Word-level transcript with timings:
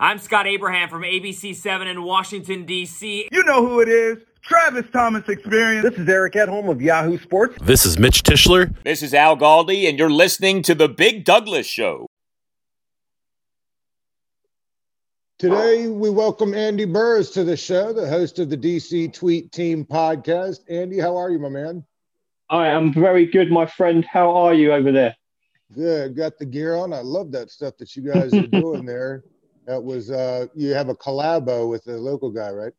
I'm 0.00 0.18
Scott 0.18 0.48
Abraham 0.48 0.88
from 0.88 1.02
ABC7 1.02 1.86
in 1.86 2.02
Washington, 2.02 2.64
D.C. 2.64 3.28
You 3.30 3.44
know 3.44 3.64
who 3.64 3.78
it 3.80 3.88
is. 3.88 4.18
Travis 4.42 4.86
Thomas 4.92 5.28
Experience. 5.28 5.88
This 5.88 5.96
is 6.00 6.08
Eric 6.08 6.32
Edholm 6.32 6.68
of 6.68 6.82
Yahoo 6.82 7.16
Sports. 7.16 7.56
This 7.62 7.86
is 7.86 7.96
Mitch 7.96 8.24
Tischler. 8.24 8.74
This 8.82 9.04
is 9.04 9.14
Al 9.14 9.36
Galdi, 9.36 9.88
and 9.88 9.96
you're 9.96 10.10
listening 10.10 10.62
to 10.62 10.74
The 10.74 10.88
Big 10.88 11.24
Douglas 11.24 11.66
Show. 11.66 12.08
Today, 15.38 15.86
we 15.86 16.10
welcome 16.10 16.54
Andy 16.54 16.86
Burrows 16.86 17.30
to 17.30 17.44
the 17.44 17.56
show, 17.56 17.92
the 17.92 18.08
host 18.08 18.40
of 18.40 18.50
the 18.50 18.56
DC 18.56 19.12
Tweet 19.12 19.52
Team 19.52 19.84
podcast. 19.84 20.58
Andy, 20.68 20.98
how 20.98 21.16
are 21.16 21.30
you, 21.30 21.38
my 21.38 21.48
man? 21.48 21.84
I 22.50 22.66
am 22.66 22.92
very 22.92 23.26
good, 23.26 23.48
my 23.48 23.64
friend. 23.64 24.04
How 24.04 24.34
are 24.34 24.54
you 24.54 24.72
over 24.72 24.90
there? 24.90 25.14
Good. 25.72 26.16
Got 26.16 26.38
the 26.38 26.46
gear 26.46 26.74
on. 26.74 26.92
I 26.92 27.00
love 27.00 27.30
that 27.30 27.52
stuff 27.52 27.76
that 27.78 27.94
you 27.94 28.02
guys 28.12 28.34
are 28.34 28.46
doing 28.48 28.84
there. 28.84 29.22
That 29.66 29.82
was, 29.82 30.10
uh, 30.10 30.46
you 30.54 30.74
have 30.74 30.88
a 30.88 30.94
collabo 30.94 31.68
with 31.68 31.86
a 31.86 31.96
local 31.96 32.30
guy, 32.30 32.50
right? 32.50 32.72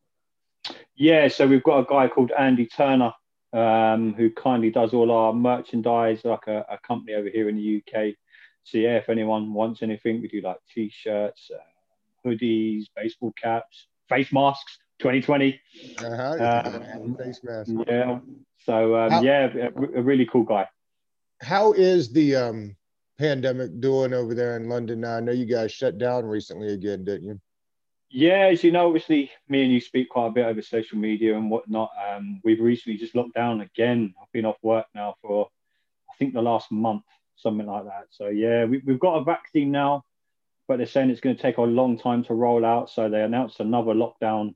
Yeah. 0.96 1.28
So 1.28 1.48
we've 1.48 1.64
got 1.64 1.80
a 1.80 1.86
guy 1.86 2.08
called 2.08 2.32
Andy 2.38 2.68
Turner 2.68 3.14
um, 3.54 4.14
who 4.14 4.30
kindly 4.30 4.70
does 4.70 4.94
all 4.94 5.12
our 5.12 5.34
merchandise, 5.34 6.26
like 6.26 6.48
a, 6.48 6.66
a, 6.70 6.78
company 6.86 7.14
over 7.14 7.30
here 7.30 7.48
in 7.48 7.56
the 7.56 7.78
UK. 7.82 8.16
So, 8.64 8.78
yeah, 8.78 8.98
if 8.98 9.10
anyone 9.10 9.54
wants 9.54 9.82
anything, 9.82 10.22
we 10.22 10.28
do 10.28 10.42
like 10.42 10.58
t 10.74 10.92
shirts. 10.94 11.50
Uh, 11.54 12.28
hoodies, 12.28 12.86
baseball 12.96 13.34
caps, 13.42 13.88
face 14.10 14.32
masks. 14.34 14.80
2020. 15.00 15.60
Uh-huh. 16.00 16.72
Um, 16.96 17.16
face 17.18 17.42
mask. 17.44 17.72
Yeah. 17.88 18.20
So 18.66 18.96
um, 18.96 19.12
how, 19.12 19.22
yeah, 19.22 19.50
a, 19.54 20.00
a, 20.00 20.02
really 20.02 20.26
cool 20.26 20.44
guy. 20.44 20.68
How 21.42 21.74
is 21.74 22.12
the 22.14 22.36
um, 22.36 22.76
pandemic 23.18 23.80
doing 23.80 24.14
over 24.14 24.34
there 24.34 24.58
in 24.58 24.70
London 24.70 25.02
now? 25.02 25.18
I 25.18 25.20
know 25.20 25.32
you 25.32 25.46
guys 25.46 25.72
shut 25.72 25.98
down 25.98 26.26
recently 26.26 26.74
again, 26.74 27.04
didn't 27.04 27.24
you? 27.24 27.42
Yeah, 28.10 28.48
as 28.52 28.64
you 28.64 28.72
know, 28.72 28.88
obviously, 28.88 29.32
me 29.50 29.64
and 29.64 29.72
you 29.72 29.82
speak 29.82 30.10
quite 30.10 30.28
a 30.28 30.32
bit 30.32 30.46
over 30.46 30.62
social 30.62 30.98
media 30.98 31.36
and 31.36 31.50
whatnot. 31.50 31.92
Um, 32.10 32.40
we've 32.44 32.62
recently 32.62 32.98
just 32.98 33.16
locked 33.16 33.34
down 33.34 33.62
again. 33.62 34.14
I've 34.22 34.32
been 34.32 34.46
off 34.46 34.58
work 34.62 34.86
now 34.94 35.16
for, 35.22 35.50
I 36.10 36.14
think, 36.18 36.34
the 36.34 36.42
last 36.42 36.72
month, 36.72 37.04
something 37.36 37.66
like 37.66 37.86
that. 37.86 38.06
So 38.12 38.28
yeah, 38.28 38.66
we, 38.66 38.82
we've 38.86 39.00
got 39.00 39.18
a 39.18 39.24
vaccine 39.24 39.72
now 39.72 40.06
but 40.68 40.78
they're 40.78 40.86
saying 40.86 41.10
it's 41.10 41.22
going 41.22 41.36
to 41.36 41.42
take 41.42 41.58
a 41.58 41.62
long 41.62 41.98
time 41.98 42.24
to 42.26 42.34
roll 42.34 42.66
out. 42.66 42.90
So 42.90 43.10
they 43.10 43.22
announced 43.22 43.60
another 43.60 43.94
lockdown 43.94 44.56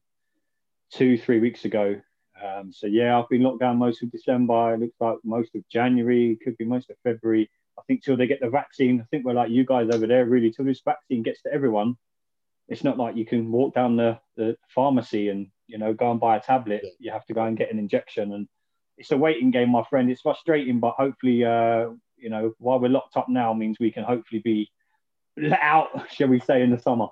two, 0.91 1.17
three 1.17 1.39
weeks 1.39 1.65
ago. 1.65 2.01
Um, 2.43 2.71
so 2.71 2.87
yeah, 2.87 3.19
I've 3.19 3.29
been 3.29 3.43
locked 3.43 3.59
down 3.59 3.77
most 3.77 4.01
of 4.01 4.11
December. 4.11 4.73
It 4.73 4.79
looks 4.79 4.95
like 4.99 5.17
most 5.23 5.55
of 5.55 5.67
January, 5.69 6.37
could 6.43 6.57
be 6.57 6.65
most 6.65 6.89
of 6.89 6.95
February. 7.03 7.49
I 7.79 7.81
think 7.87 8.03
till 8.03 8.17
they 8.17 8.27
get 8.27 8.41
the 8.41 8.49
vaccine. 8.49 9.01
I 9.01 9.05
think 9.05 9.25
we're 9.25 9.33
like 9.33 9.49
you 9.49 9.65
guys 9.65 9.89
over 9.93 10.05
there, 10.05 10.25
really. 10.25 10.51
Till 10.51 10.65
this 10.65 10.81
vaccine 10.83 11.23
gets 11.23 11.41
to 11.43 11.53
everyone, 11.53 11.95
it's 12.67 12.83
not 12.83 12.97
like 12.97 13.15
you 13.15 13.25
can 13.25 13.51
walk 13.51 13.73
down 13.73 13.95
the, 13.95 14.19
the 14.35 14.57
pharmacy 14.67 15.29
and 15.29 15.47
you 15.67 15.77
know 15.77 15.93
go 15.93 16.11
and 16.11 16.19
buy 16.19 16.37
a 16.37 16.41
tablet. 16.41 16.83
You 16.99 17.11
have 17.11 17.25
to 17.27 17.33
go 17.33 17.43
and 17.43 17.57
get 17.57 17.71
an 17.71 17.79
injection, 17.79 18.33
and 18.33 18.47
it's 18.97 19.11
a 19.11 19.17
waiting 19.17 19.51
game, 19.51 19.69
my 19.69 19.83
friend. 19.89 20.11
It's 20.11 20.21
frustrating, 20.21 20.79
but 20.79 20.95
hopefully, 20.97 21.45
uh, 21.45 21.89
you 22.17 22.29
know, 22.29 22.53
while 22.59 22.79
we're 22.79 22.89
locked 22.89 23.15
up 23.15 23.29
now, 23.29 23.53
means 23.53 23.77
we 23.79 23.91
can 23.91 24.03
hopefully 24.03 24.41
be 24.43 24.69
let 25.37 25.59
out, 25.61 25.87
shall 26.11 26.27
we 26.27 26.39
say, 26.39 26.61
in 26.61 26.71
the 26.71 26.79
summer. 26.79 27.07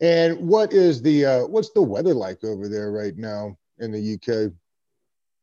And 0.00 0.48
what 0.48 0.72
is 0.72 1.00
the 1.00 1.24
uh, 1.24 1.46
what's 1.46 1.70
the 1.70 1.82
weather 1.82 2.14
like 2.14 2.44
over 2.44 2.68
there 2.68 2.92
right 2.92 3.16
now 3.16 3.56
in 3.78 3.92
the 3.92 4.14
UK? 4.14 4.52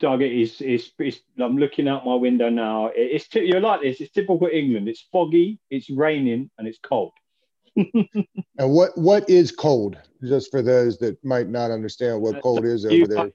Doug, 0.01 0.21
it's, 0.21 0.59
it's, 0.59 0.91
it's 0.99 1.19
I'm 1.39 1.57
looking 1.57 1.87
out 1.87 2.05
my 2.05 2.15
window 2.15 2.49
now. 2.49 2.91
It's 2.93 3.33
you're 3.33 3.61
like 3.61 3.81
this. 3.81 4.01
It's 4.01 4.11
typical 4.11 4.49
England. 4.51 4.89
It's 4.89 5.07
foggy, 5.11 5.59
it's 5.69 5.89
raining, 5.89 6.49
and 6.57 6.67
it's 6.67 6.79
cold. 6.79 7.13
and 7.75 8.25
what 8.57 8.97
what 8.97 9.29
is 9.29 9.51
cold? 9.51 9.97
Just 10.23 10.51
for 10.51 10.61
those 10.61 10.97
that 10.97 11.23
might 11.23 11.47
not 11.47 11.71
understand 11.71 12.21
what 12.21 12.35
uh, 12.35 12.41
cold 12.41 12.65
is 12.65 12.85
over 12.85 13.07
there. 13.07 13.31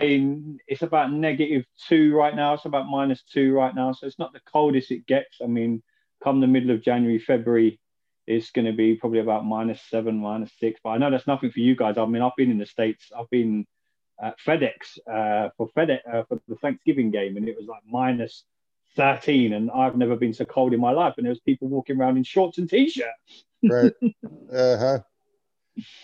It's 0.00 0.82
about 0.82 1.12
negative 1.12 1.64
two 1.86 2.14
right 2.14 2.34
now. 2.34 2.54
It's 2.54 2.64
about 2.64 2.88
minus 2.88 3.22
two 3.22 3.52
right 3.52 3.74
now. 3.74 3.92
So 3.92 4.06
it's 4.06 4.18
not 4.18 4.32
the 4.32 4.40
coldest 4.50 4.90
it 4.90 5.06
gets. 5.06 5.38
I 5.42 5.46
mean, 5.46 5.82
come 6.22 6.40
the 6.40 6.46
middle 6.46 6.70
of 6.70 6.82
January, 6.82 7.18
February, 7.18 7.78
it's 8.26 8.50
going 8.50 8.66
to 8.66 8.72
be 8.72 8.96
probably 8.96 9.20
about 9.20 9.44
minus 9.44 9.80
seven, 9.88 10.18
minus 10.18 10.50
six. 10.58 10.80
But 10.82 10.90
I 10.90 10.98
know 10.98 11.10
that's 11.10 11.26
nothing 11.26 11.50
for 11.50 11.60
you 11.60 11.76
guys. 11.76 11.96
I 11.96 12.04
mean, 12.06 12.22
I've 12.22 12.36
been 12.36 12.50
in 12.50 12.58
the 12.58 12.66
states. 12.66 13.10
I've 13.16 13.30
been 13.30 13.66
FedEx 14.46 14.98
uh, 15.10 15.50
for 15.56 15.68
FedEx 15.76 15.98
uh, 16.12 16.22
for 16.24 16.40
the 16.48 16.56
Thanksgiving 16.56 17.10
game, 17.10 17.36
and 17.36 17.48
it 17.48 17.56
was 17.56 17.66
like 17.66 17.82
minus 17.86 18.44
thirteen, 18.96 19.52
and 19.52 19.70
I've 19.70 19.96
never 19.96 20.16
been 20.16 20.34
so 20.34 20.44
cold 20.44 20.72
in 20.74 20.80
my 20.80 20.92
life. 20.92 21.14
And 21.16 21.26
there 21.26 21.30
was 21.30 21.40
people 21.40 21.68
walking 21.68 21.98
around 21.98 22.16
in 22.16 22.24
shorts 22.24 22.58
and 22.58 22.68
t-shirts. 22.68 23.44
right. 23.62 23.92
Uh 24.52 24.76
huh. 24.76 24.98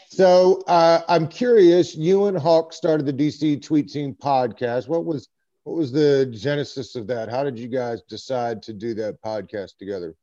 So 0.09 0.63
uh, 0.67 1.03
I'm 1.09 1.27
curious. 1.29 1.95
You 1.95 2.27
and 2.27 2.37
Hawk 2.37 2.73
started 2.73 3.07
the 3.07 3.13
DC 3.13 3.63
Tweet 3.63 3.89
podcast. 4.19 4.89
What 4.89 5.05
was 5.05 5.29
what 5.65 5.77
was 5.77 5.93
the 5.93 6.27
genesis 6.27 6.97
of 6.97 7.07
that? 7.07 7.29
How 7.29 7.45
did 7.45 7.59
you 7.59 7.69
guys 7.69 8.03
decide 8.03 8.63
to 8.65 8.73
do 8.73 8.95
that 8.95 9.23
podcast 9.23 9.77
together? 9.79 10.15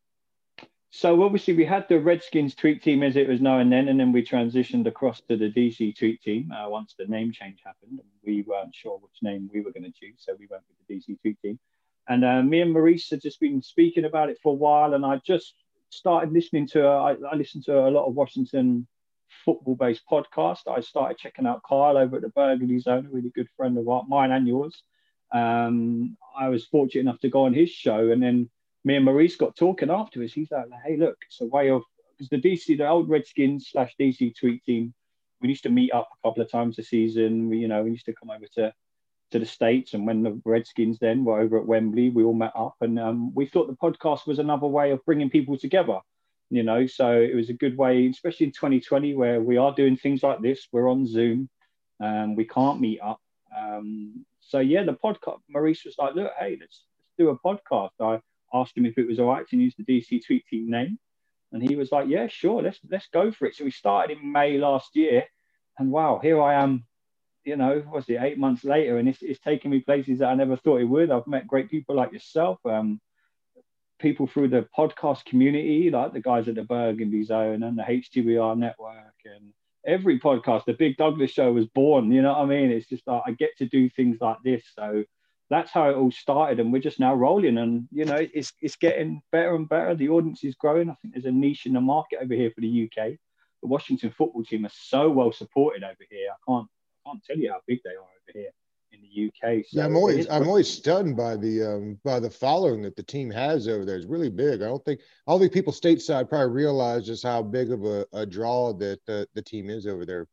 So 0.92 1.22
obviously 1.24 1.54
we 1.54 1.66
had 1.66 1.88
the 1.88 2.00
Redskins 2.00 2.56
tweet 2.56 2.82
team 2.82 3.04
as 3.04 3.16
it 3.16 3.28
was 3.28 3.42
known 3.42 3.70
then, 3.70 3.90
and 3.90 4.00
then 4.00 4.12
we 4.12 4.24
transitioned 4.24 4.88
across 4.88 5.22
to 5.22 5.38
the 5.38 5.52
DC 5.52 5.96
tweet 5.98 6.22
team 6.22 6.52
uh, 6.52 6.68
once 6.68 6.96
the 6.98 7.06
name 7.06 7.32
change 7.32 7.60
happened. 7.64 8.00
We 8.26 8.42
weren't 8.42 8.74
sure 8.74 8.98
which 8.98 9.22
name 9.22 9.50
we 9.54 9.62
were 9.62 9.72
going 9.72 9.84
to 9.84 9.92
choose, 9.92 10.16
so 10.18 10.36
we 10.40 10.48
went 10.50 10.64
with 10.68 10.88
the 10.88 10.96
DC 10.96 11.22
tweet 11.22 11.40
team. 11.42 11.60
And 12.08 12.26
uh, 12.26 12.42
me 12.42 12.62
and 12.62 12.74
Maurice 12.74 13.12
had 13.12 13.22
just 13.22 13.40
been 13.40 13.62
speaking 13.62 14.06
about 14.06 14.30
it 14.30 14.40
for 14.42 14.52
a 14.52 14.56
while, 14.56 14.96
and 14.96 15.06
I 15.06 15.22
just 15.24 15.54
started 15.90 16.34
listening 16.34 16.68
to. 16.70 16.88
Uh, 16.88 17.16
I, 17.22 17.34
I 17.34 17.36
listened 17.36 17.66
to 17.66 17.88
a 17.88 17.92
lot 17.92 18.08
of 18.08 18.16
Washington 18.16 18.88
football-based 19.46 20.02
podcasts. 20.12 20.68
I 20.68 20.80
started 20.80 21.20
checking 21.20 21.46
out 21.46 21.62
Kyle 21.70 21.98
over 21.98 22.16
at 22.16 22.24
the 22.24 22.30
Burgundy 22.30 22.80
Zone, 22.80 23.06
a 23.06 23.10
really 23.10 23.30
good 23.30 23.48
friend 23.56 23.78
of 23.78 23.86
mine 24.08 24.32
and 24.32 24.48
yours. 24.48 24.82
Um, 25.32 26.18
I 26.38 26.50
was 26.50 26.66
fortunate 26.66 27.02
enough 27.02 27.20
to 27.20 27.30
go 27.30 27.46
on 27.46 27.54
his 27.54 27.70
show, 27.70 28.10
and 28.10 28.24
then 28.24 28.50
me 28.90 28.96
and 28.96 29.06
Maurice 29.06 29.36
got 29.36 29.56
talking 29.56 29.92
afterwards. 29.92 30.34
He's 30.34 30.50
like, 30.50 30.66
"Hey, 30.84 30.98
look, 30.98 31.16
it's 31.28 31.42
a 31.42 31.46
way 31.46 31.70
of 31.70 31.84
because 32.18 32.30
the 32.30 32.42
DC, 32.42 32.76
the 32.76 32.90
old 32.90 33.08
Redskins 33.08 33.70
slash 33.70 33.96
DC 34.00 34.36
tweet 34.36 34.64
team, 34.66 34.96
we 35.42 35.50
used 35.50 35.62
to 35.64 35.70
meet 35.70 35.94
up 35.94 36.10
a 36.12 36.28
couple 36.28 36.42
of 36.42 36.52
times 36.52 36.80
a 36.80 36.84
season. 36.84 37.50
We, 37.50 37.60
you 37.60 37.68
know, 37.68 37.84
we 37.84 37.92
used 37.92 38.08
to 38.08 38.16
come 38.16 38.32
over 38.32 38.48
to 38.56 38.74
to 39.30 39.38
the 39.38 39.46
states, 39.46 39.94
and 39.94 40.08
when 40.08 40.24
the 40.24 40.42
Redskins 40.44 40.98
then 40.98 41.24
were 41.24 41.40
over 41.40 41.60
at 41.60 41.68
Wembley, 41.68 42.10
we 42.10 42.24
all 42.24 42.34
met 42.34 42.54
up, 42.56 42.78
and 42.82 43.00
um, 43.00 43.32
we 43.36 43.46
thought 43.46 43.68
the 43.68 43.76
podcast 43.76 44.26
was 44.26 44.40
another 44.40 44.66
way 44.66 44.90
of 44.90 45.06
bringing 45.06 45.30
people 45.30 45.56
together. 45.56 46.00
You 46.50 46.64
know, 46.64 46.88
so 46.88 47.12
it 47.22 47.36
was 47.36 47.50
a 47.50 47.62
good 47.64 47.78
way, 47.78 48.08
especially 48.08 48.48
in 48.48 48.54
2020, 48.54 49.14
where 49.14 49.40
we 49.40 49.58
are 49.58 49.72
doing 49.72 49.98
things 49.98 50.24
like 50.24 50.42
this. 50.42 50.68
We're 50.72 50.90
on 50.90 51.06
Zoom, 51.06 51.48
and 52.00 52.36
we 52.36 52.46
can't 52.46 52.82
meet 52.82 53.02
up. 53.02 53.22
Um, 53.56 54.26
so 54.40 54.58
yeah, 54.58 54.84
the 54.84 54.94
podcast. 54.94 55.42
Maurice 55.48 55.86
was 55.86 56.00
like, 56.00 56.16
"Look, 56.16 56.32
hey, 56.40 56.58
let's 56.60 56.86
let's 56.98 57.14
do 57.20 57.30
a 57.30 57.38
podcast." 57.38 57.92
I 58.00 58.20
asked 58.54 58.78
him 58.78 58.86
if 58.86 58.98
it 58.98 59.08
was 59.08 59.20
all 59.20 59.28
right 59.28 59.48
to 59.48 59.58
use 59.58 59.76
the 59.78 59.84
DC 59.84 60.26
Tweet 60.26 60.46
Team 60.48 60.70
name, 60.70 61.00
and 61.52 61.68
he 61.68 61.76
was 61.76 61.92
like, 61.92 62.08
"Yeah, 62.08 62.28
sure, 62.28 62.62
let's 62.62 62.80
let's 62.90 63.08
go 63.08 63.32
for 63.32 63.46
it." 63.46 63.56
So 63.56 63.64
we 63.64 63.72
started 63.72 64.18
in 64.18 64.32
May 64.32 64.58
last 64.58 64.96
year, 64.96 65.26
and 65.78 65.92
wow, 65.92 66.20
here 66.22 66.42
I 66.42 66.62
am. 66.62 66.86
You 67.46 67.56
know, 67.56 67.84
was 67.92 68.08
it 68.10 68.22
eight 68.22 68.38
months 68.38 68.64
later, 68.64 68.98
and 68.98 69.08
it's, 69.10 69.22
it's 69.22 69.40
taken 69.40 69.72
me 69.72 69.80
places 69.80 70.20
that 70.20 70.28
I 70.28 70.36
never 70.36 70.58
thought 70.58 70.82
it 70.82 70.86
would. 70.86 71.10
I've 71.10 71.26
met 71.26 71.48
great 71.48 71.72
people 71.72 71.96
like 71.96 72.12
yourself, 72.12 72.60
um, 72.66 73.00
people 73.98 74.28
through 74.28 74.50
the 74.50 74.68
podcast 74.78 75.26
community, 75.26 75.90
like 75.90 76.14
the 76.14 76.22
guys 76.22 76.48
at 76.48 76.56
the 76.56 76.64
Burgundy 76.64 77.24
Zone 77.24 77.64
and 77.64 77.78
the 77.78 77.84
HTBR 77.84 78.58
Network, 78.58 79.16
and 79.26 79.54
every 79.86 80.20
podcast, 80.20 80.66
the 80.66 80.74
Big 80.74 80.98
Douglas 80.98 81.32
Show 81.32 81.52
was 81.52 81.66
born. 81.68 82.12
You 82.12 82.22
know 82.22 82.34
what 82.34 82.42
I 82.42 82.46
mean? 82.46 82.72
It's 82.72 82.88
just 82.88 83.08
like 83.08 83.24
I 83.26 83.32
get 83.32 83.58
to 83.58 83.66
do 83.66 83.90
things 83.90 84.18
like 84.20 84.38
this, 84.44 84.64
so 84.76 85.04
that's 85.50 85.72
how 85.72 85.90
it 85.90 85.96
all 85.96 86.12
started, 86.12 86.60
and 86.60 86.72
we're 86.72 86.82
just 86.82 87.00
now 87.00 87.14
rolling. 87.14 87.58
And 87.58 87.88
you 87.92 88.06
know, 88.06 88.28
it's 88.34 88.54
it's 88.62 88.76
getting 88.76 89.22
better 89.32 89.56
and 89.56 89.68
better. 89.68 89.96
The 89.96 90.10
audience 90.10 90.44
is 90.44 90.56
growing. 90.56 90.90
I 90.90 90.96
think 91.02 91.14
there's 91.14 91.26
a 91.26 91.32
niche 91.32 91.66
in 91.66 91.74
the 91.74 91.82
market 91.82 92.20
over 92.22 92.34
here 92.34 92.52
for 92.52 92.62
the 92.62 92.84
UK. 92.84 93.18
The 93.62 93.68
Washington 93.68 94.12
football 94.12 94.44
team 94.44 94.66
are 94.66 94.72
so 94.72 95.10
well 95.10 95.32
supported 95.32 95.84
over 95.84 96.06
here. 96.10 96.30
I 96.32 96.52
can't 96.52 96.68
I 97.06 97.10
can't 97.10 97.24
tell 97.24 97.38
you 97.38 97.52
how 97.52 97.60
big 97.68 97.80
they 97.84 97.92
are 97.92 97.98
over 97.98 98.34
here 98.34 98.52
in 98.92 99.02
the 99.02 99.28
UK. 99.28 99.66
So 99.66 99.80
yeah, 99.80 99.86
I'm 99.86 99.96
always 99.96 100.30
I'm 100.30 100.48
always 100.48 100.70
stunned 100.70 101.18
by 101.18 101.36
the 101.36 101.64
um, 101.64 102.00
by 102.04 102.20
the 102.20 102.30
following 102.30 102.82
that 102.84 102.96
the 102.96 103.04
team 103.04 103.30
has 103.32 103.68
over 103.68 103.86
there. 103.86 103.98
It's 103.98 104.06
really 104.06 104.30
big. 104.30 104.62
I 104.62 104.66
don't 104.66 104.84
think 104.86 105.02
I 105.28 105.32
don't 105.32 105.40
think 105.40 105.54
people 105.54 105.74
stateside 105.74 106.30
probably 106.30 106.54
realize 106.54 107.06
just 107.06 107.24
how 107.24 107.42
big 107.42 107.72
of 107.72 107.86
a, 107.86 108.06
a 108.14 108.26
draw 108.26 108.74
that 108.74 109.00
the, 109.06 109.28
the 109.34 109.42
team 109.42 109.70
is 109.70 109.88
over 109.88 110.06
there. 110.06 110.28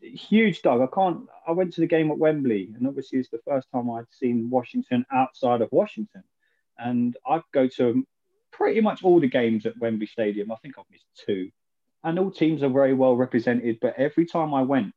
Huge, 0.00 0.62
Doug. 0.62 0.80
I 0.80 0.86
can't. 0.94 1.26
I 1.46 1.52
went 1.52 1.72
to 1.74 1.80
the 1.80 1.86
game 1.86 2.10
at 2.10 2.18
Wembley, 2.18 2.70
and 2.76 2.86
obviously 2.86 3.18
it's 3.18 3.30
the 3.30 3.40
first 3.46 3.68
time 3.72 3.90
I'd 3.90 4.04
seen 4.10 4.50
Washington 4.50 5.06
outside 5.12 5.62
of 5.62 5.68
Washington, 5.72 6.22
and 6.78 7.16
I 7.26 7.42
go 7.52 7.66
to 7.76 8.06
pretty 8.52 8.80
much 8.80 9.02
all 9.02 9.20
the 9.20 9.28
games 9.28 9.66
at 9.66 9.78
Wembley 9.78 10.06
Stadium. 10.06 10.52
I 10.52 10.56
think 10.56 10.78
I've 10.78 10.84
missed 10.90 11.06
two, 11.26 11.50
and 12.04 12.18
all 12.18 12.30
teams 12.30 12.62
are 12.62 12.68
very 12.68 12.94
well 12.94 13.16
represented. 13.16 13.78
But 13.80 13.94
every 13.98 14.26
time 14.26 14.52
I 14.54 14.62
went, 14.62 14.92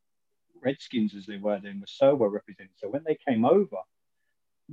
Redskins 0.62 1.16
as 1.16 1.25
they 1.25 1.38
were 1.38 1.60
then 1.62 1.80
were 1.80 1.88
so 1.88 2.13
well 2.16 2.30
represented. 2.30 2.74
So 2.78 2.90
when 2.90 3.04
they 3.06 3.18
came 3.28 3.45
over, 3.45 3.78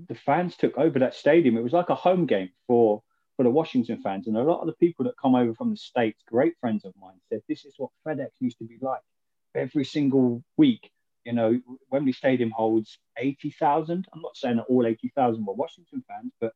the 0.09 0.15
fans 0.15 0.57
took 0.57 0.77
over 0.77 0.99
that 0.99 1.15
stadium. 1.15 1.57
It 1.57 1.63
was 1.63 1.73
like 1.73 1.91
a 1.91 1.95
home 1.95 2.27
game 2.27 2.51
for 2.67 3.03
for 3.37 3.43
the 3.43 3.51
Washington 3.51 4.01
fans. 4.03 4.27
And 4.27 4.37
a 4.37 4.43
lot 4.43 4.61
of 4.61 4.67
the 4.67 4.73
people 4.75 5.05
that 5.05 5.17
come 5.21 5.35
over 5.35 5.55
from 5.55 5.71
the 5.71 5.77
States, 5.77 6.23
great 6.27 6.55
friends 6.61 6.85
of 6.85 6.95
mine, 7.01 7.21
said 7.29 7.43
this 7.49 7.65
is 7.65 7.75
what 7.77 7.91
FedEx 8.07 8.31
used 8.41 8.59
to 8.59 8.65
be 8.65 8.79
like 8.81 9.03
every 9.57 9.85
single 9.85 10.43
week. 10.57 10.91
You 11.25 11.33
know, 11.33 11.61
Wembley 11.91 12.13
Stadium 12.13 12.51
holds 12.51 12.99
80,000. 13.17 14.07
I'm 14.13 14.23
not 14.23 14.37
saying 14.37 14.57
that 14.57 14.67
all 14.69 14.87
80,000 14.87 15.45
were 15.45 15.55
Washington 15.55 16.05
fans, 16.07 16.33
but 16.41 16.53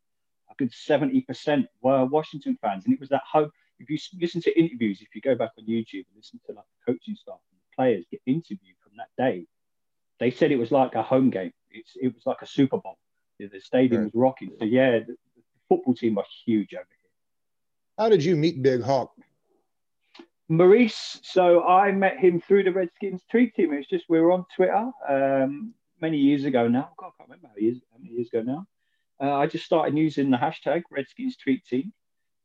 a 0.50 0.54
good 0.56 0.70
70% 0.70 1.66
were 1.82 2.04
Washington 2.04 2.56
fans. 2.62 2.84
And 2.84 2.94
it 2.94 3.00
was 3.00 3.08
that 3.08 3.22
hope. 3.30 3.50
If 3.80 3.90
you 3.90 3.98
listen 4.20 4.42
to 4.42 4.58
interviews, 4.58 5.00
if 5.00 5.08
you 5.14 5.20
go 5.20 5.34
back 5.34 5.52
on 5.58 5.64
YouTube 5.64 6.04
and 6.06 6.16
listen 6.16 6.40
to 6.46 6.52
like 6.52 6.64
the 6.86 6.92
coaching 6.92 7.16
staff 7.16 7.38
and 7.50 7.58
the 7.58 7.74
players 7.74 8.04
get 8.10 8.20
interviewed 8.26 8.76
from 8.82 8.92
that 8.98 9.08
day, 9.16 9.46
they 10.18 10.30
said 10.30 10.52
it 10.52 10.58
was 10.58 10.70
like 10.70 10.94
a 10.94 11.02
home 11.02 11.30
game. 11.30 11.52
It's, 11.70 11.92
it 12.00 12.14
was 12.14 12.26
like 12.26 12.42
a 12.42 12.46
Super 12.46 12.78
Bowl. 12.78 12.98
The 13.38 13.60
stadium 13.60 14.04
was 14.04 14.14
rocking. 14.14 14.50
So 14.58 14.66
yeah, 14.66 14.98
the, 14.98 15.16
the 15.34 15.42
football 15.68 15.94
team 15.94 16.14
was 16.14 16.26
huge 16.44 16.74
over 16.74 16.86
here. 16.88 17.10
How 17.98 18.10
did 18.10 18.22
you 18.22 18.36
meet 18.36 18.62
Big 18.62 18.82
Hawk? 18.82 19.12
Maurice. 20.50 21.20
So 21.22 21.62
I 21.62 21.92
met 21.92 22.18
him 22.18 22.40
through 22.40 22.64
the 22.64 22.72
Redskins 22.72 23.22
tweet 23.30 23.54
team. 23.54 23.72
It 23.72 23.76
was 23.78 23.86
just 23.86 24.06
we 24.08 24.20
were 24.20 24.32
on 24.32 24.44
Twitter 24.54 24.90
um, 25.08 25.72
many 26.00 26.18
years 26.18 26.44
ago 26.44 26.66
now. 26.66 26.90
God, 26.98 27.06
I 27.06 27.10
can't 27.18 27.28
remember 27.30 27.48
how, 27.48 27.54
years, 27.56 27.78
how 27.92 27.98
many 27.98 28.14
years 28.14 28.28
ago 28.32 28.42
now. 28.42 28.66
Uh, 29.22 29.36
I 29.36 29.46
just 29.46 29.64
started 29.64 29.96
using 29.96 30.28
the 30.28 30.36
hashtag 30.36 30.82
Redskins 30.90 31.36
tweet 31.36 31.64
team, 31.66 31.92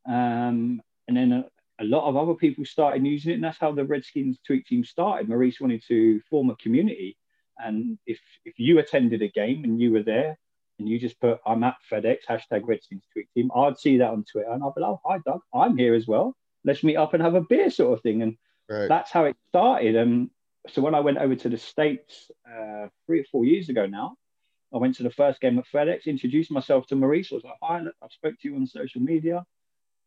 um, 0.08 0.82
and 1.08 1.18
then 1.18 1.32
a, 1.32 1.46
a, 1.80 1.86
lot 1.86 2.08
of 2.08 2.16
other 2.16 2.36
people 2.36 2.64
started 2.64 3.04
using 3.04 3.32
it, 3.32 3.36
and 3.36 3.44
that's 3.44 3.58
how 3.58 3.72
the 3.72 3.86
Redskins 3.86 4.38
tweet 4.46 4.68
team 4.68 4.84
started. 4.84 5.28
Maurice 5.28 5.60
wanted 5.60 5.84
to 5.88 6.22
form 6.30 6.52
a 6.52 6.56
community, 6.58 7.18
and 7.58 7.98
if 8.06 8.20
if 8.44 8.60
you 8.60 8.78
attended 8.78 9.24
a 9.24 9.30
game 9.30 9.64
and 9.64 9.82
you 9.82 9.92
were 9.92 10.04
there, 10.04 10.38
and 10.78 10.88
you 10.88 11.00
just 11.00 11.20
put 11.20 11.40
I'm 11.44 11.64
at 11.64 11.78
FedEx 11.92 12.18
hashtag 12.30 12.68
Redskins 12.68 13.06
tweet 13.12 13.30
team, 13.34 13.50
I'd 13.56 13.80
see 13.80 13.98
that 13.98 14.12
on 14.12 14.26
Twitter, 14.32 14.52
and 14.52 14.64
I'd 14.64 14.76
be 14.76 14.82
like, 14.82 14.92
oh, 14.92 15.02
"Hi, 15.06 15.18
Doug, 15.26 15.42
I'm 15.56 15.76
here 15.76 15.96
as 15.96 16.06
well. 16.06 16.36
Let's 16.66 16.84
meet 16.84 16.98
up 16.98 17.14
and 17.14 17.24
have 17.24 17.36
a 17.36 17.42
beer," 17.42 17.70
sort 17.70 17.94
of 17.94 18.02
thing, 18.02 18.22
and 18.22 18.38
right. 18.70 18.90
that's 18.90 19.12
how 19.12 19.26
it 19.26 19.38
started. 19.50 19.96
And 19.96 20.30
so 20.68 20.82
when 20.82 20.96
I 20.96 21.00
went 21.00 21.20
over 21.20 21.36
to 21.36 21.50
the 21.50 21.58
states 21.58 22.32
uh, 22.50 22.88
three 23.06 23.22
or 23.22 23.26
four 23.32 23.46
years 23.46 23.70
ago 23.70 23.86
now, 23.86 24.18
I 24.74 24.78
went 24.78 24.96
to 24.96 25.04
the 25.04 25.12
first 25.12 25.40
game 25.40 25.58
at 25.60 25.68
FedEx, 25.68 26.06
introduced 26.06 26.52
myself 26.52 26.88
to 26.88 26.96
Maurice. 26.96 27.32
I 27.32 27.36
was 27.36 27.44
like, 27.44 27.54
"Hi, 27.62 27.80
I 27.80 28.08
spoke 28.10 28.36
to 28.42 28.50
you 28.50 28.56
on 28.56 28.68
social 28.68 29.02
media." 29.02 29.46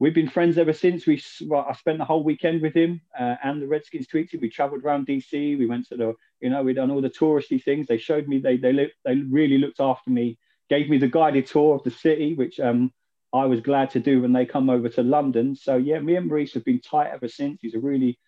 We've 0.00 0.14
been 0.14 0.28
friends 0.28 0.58
ever 0.58 0.72
since. 0.72 1.06
We 1.06 1.20
well, 1.46 1.66
I 1.68 1.72
spent 1.74 1.98
the 1.98 2.04
whole 2.04 2.22
weekend 2.22 2.62
with 2.62 2.74
him 2.74 3.00
uh, 3.18 3.34
and 3.42 3.60
the 3.60 3.66
Redskins 3.66 4.06
tweeted. 4.06 4.40
We 4.40 4.48
travelled 4.48 4.84
around 4.84 5.08
DC. 5.08 5.58
We 5.58 5.66
went 5.66 5.88
to 5.88 5.96
the, 5.96 6.14
you 6.40 6.50
know, 6.50 6.62
we 6.62 6.72
done 6.72 6.92
all 6.92 7.00
the 7.00 7.10
touristy 7.10 7.62
things. 7.62 7.88
They 7.88 7.98
showed 7.98 8.28
me 8.28 8.38
they 8.38 8.56
they 8.56 8.72
look, 8.72 8.90
they 9.04 9.16
really 9.16 9.58
looked 9.58 9.80
after 9.80 10.10
me. 10.10 10.38
Gave 10.70 10.88
me 10.88 10.98
the 10.98 11.08
guided 11.08 11.46
tour 11.46 11.74
of 11.74 11.82
the 11.82 11.90
city, 11.90 12.34
which 12.34 12.60
um 12.60 12.92
I 13.32 13.44
was 13.44 13.60
glad 13.60 13.90
to 13.90 14.00
do 14.00 14.22
when 14.22 14.32
they 14.32 14.46
come 14.46 14.70
over 14.70 14.88
to 14.88 15.02
London. 15.02 15.54
So 15.54 15.76
yeah, 15.76 15.98
me 15.98 16.16
and 16.16 16.28
Maurice 16.28 16.54
have 16.54 16.64
been 16.64 16.80
tight 16.80 17.10
ever 17.12 17.28
since. 17.28 17.60
He's 17.60 17.74
a 17.74 17.78
really 17.78 18.18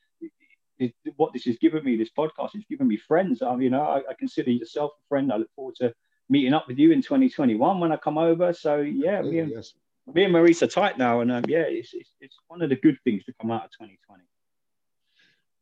what 1.17 1.33
this 1.33 1.45
has 1.45 1.59
given 1.59 1.85
me, 1.85 1.97
this 1.97 2.11
podcast, 2.17 2.55
has 2.55 2.65
given 2.69 2.89
me 2.89 2.97
friends. 2.97 3.43
I, 3.43 3.55
you 3.57 3.71
know, 3.71 3.83
I, 3.83 3.99
I 3.99 4.15
consider 4.19 4.51
yourself 4.51 4.93
a 4.99 5.09
friend. 5.09 5.33
I 5.33 5.37
look 5.37 5.51
forward 5.55 5.77
to 5.77 5.93
meeting 6.29 6.55
up 6.55 6.69
with 6.69 6.79
you 6.79 6.93
in 6.93 7.03
2021 7.03 7.81
when 7.81 7.93
I 7.93 7.97
come 7.97 8.19
over. 8.19 8.53
So 8.53 8.79
yeah, 8.79 9.21
me 9.23 9.41
and, 9.41 9.51
yes. 9.51 9.75
me 10.13 10.25
and 10.25 10.33
Maurice 10.33 10.63
are 10.63 10.69
tight 10.69 10.97
now, 10.97 11.21
and 11.21 11.31
um, 11.31 11.45
yeah, 11.49 11.65
it's, 11.67 11.93
it's, 11.93 12.13
it's 12.21 12.37
one 12.49 12.63
of 12.63 12.71
the 12.71 12.77
good 12.77 12.99
things 13.05 13.25
to 13.25 13.35
come 13.41 13.51
out 13.51 13.65
of 13.65 13.71
2020. 13.73 14.23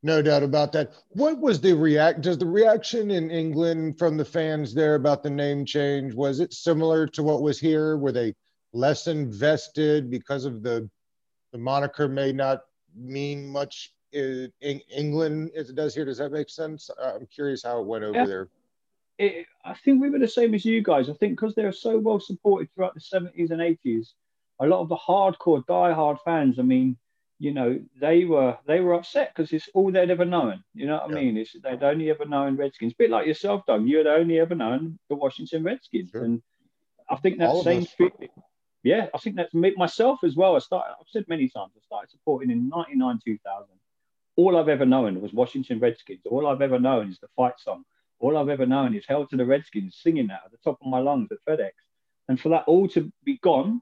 No 0.04 0.22
doubt 0.22 0.44
about 0.44 0.70
that. 0.72 0.92
What 1.08 1.40
was 1.40 1.60
the 1.60 1.72
react? 1.72 2.20
Does 2.20 2.38
the 2.38 2.46
reaction 2.46 3.10
in 3.10 3.32
England 3.32 3.98
from 3.98 4.16
the 4.16 4.24
fans 4.24 4.72
there 4.72 4.94
about 4.94 5.24
the 5.24 5.30
name 5.30 5.64
change 5.64 6.14
was 6.14 6.38
it 6.38 6.52
similar 6.52 7.08
to 7.08 7.22
what 7.24 7.42
was 7.42 7.58
here? 7.58 7.96
Were 7.96 8.12
they 8.12 8.34
less 8.72 9.06
invested 9.06 10.10
because 10.10 10.44
of 10.44 10.62
the 10.62 10.88
the 11.52 11.58
moniker 11.58 12.08
may 12.08 12.32
not 12.32 12.62
mean 12.94 13.46
much 13.46 13.94
in 14.12 14.52
England 14.60 15.50
as 15.56 15.70
it 15.70 15.76
does 15.76 15.94
here? 15.94 16.04
Does 16.04 16.18
that 16.18 16.32
make 16.32 16.50
sense? 16.50 16.90
I'm 17.02 17.26
curious 17.26 17.62
how 17.62 17.80
it 17.80 17.86
went 17.86 18.04
over 18.04 18.18
yeah. 18.18 18.26
there 18.26 18.48
it, 19.18 19.46
I 19.64 19.74
think 19.74 20.00
we 20.00 20.10
were 20.10 20.18
the 20.18 20.28
same 20.28 20.54
as 20.54 20.64
you 20.64 20.82
guys. 20.82 21.10
I 21.10 21.12
think 21.14 21.32
because 21.32 21.54
they 21.54 21.64
were 21.64 21.72
so 21.72 21.98
well 21.98 22.20
supported 22.20 22.68
throughout 22.74 22.94
the 22.94 23.00
70s 23.00 23.50
and 23.50 23.60
80s, 23.60 24.12
a 24.60 24.66
lot 24.66 24.80
of 24.80 24.88
the 24.88 24.96
hardcore, 24.96 25.66
die-hard 25.66 26.18
fans, 26.24 26.58
I 26.58 26.62
mean, 26.62 26.96
you 27.40 27.52
know, 27.52 27.78
they 28.00 28.24
were 28.24 28.56
they 28.66 28.80
were 28.80 28.94
upset 28.94 29.32
because 29.34 29.52
it's 29.52 29.68
all 29.72 29.92
they'd 29.92 30.10
ever 30.10 30.24
known. 30.24 30.64
You 30.74 30.86
know 30.86 30.96
what 30.96 31.10
yeah. 31.10 31.16
I 31.16 31.20
mean? 31.20 31.36
It's, 31.36 31.54
they'd 31.62 31.82
only 31.82 32.10
ever 32.10 32.24
known 32.24 32.56
Redskins. 32.56 32.92
A 32.92 32.96
bit 32.96 33.10
like 33.10 33.26
yourself, 33.26 33.64
Doug. 33.66 33.86
You 33.86 33.98
had 33.98 34.08
only 34.08 34.40
ever 34.40 34.56
known 34.56 34.98
the 35.08 35.14
Washington 35.14 35.62
Redskins, 35.62 36.10
sure. 36.10 36.24
and 36.24 36.42
I 37.08 37.16
think 37.16 37.38
that 37.38 37.62
same 37.62 37.84
feeling. 37.84 38.30
Yeah, 38.88 39.06
I 39.14 39.18
think 39.18 39.36
that's 39.36 39.54
me, 39.54 39.74
myself 39.76 40.24
as 40.24 40.34
well. 40.36 40.56
I 40.56 40.60
started. 40.60 40.94
I've 41.00 41.08
said 41.08 41.24
many 41.28 41.48
times. 41.48 41.72
I 41.76 41.80
started 41.84 42.10
supporting 42.10 42.50
in 42.50 42.68
'99, 42.68 43.20
2000. 43.24 43.66
All 44.36 44.56
I've 44.56 44.68
ever 44.68 44.86
known 44.86 45.20
was 45.20 45.32
Washington 45.32 45.80
Redskins. 45.80 46.20
All 46.30 46.46
I've 46.46 46.62
ever 46.62 46.78
known 46.78 47.10
is 47.10 47.18
the 47.18 47.28
fight 47.36 47.58
song 47.58 47.84
all 48.20 48.36
I've 48.36 48.48
ever 48.48 48.66
known 48.66 48.94
is 48.94 49.06
Hail 49.06 49.26
to 49.26 49.36
the 49.36 49.44
Redskins 49.44 49.96
singing 50.02 50.26
that 50.28 50.42
at 50.44 50.50
the 50.50 50.58
top 50.58 50.78
of 50.80 50.88
my 50.88 50.98
lungs 50.98 51.28
at 51.30 51.38
FedEx. 51.48 51.70
And 52.28 52.38
for 52.40 52.50
that 52.50 52.64
all 52.66 52.88
to 52.88 53.12
be 53.24 53.38
gone, 53.38 53.80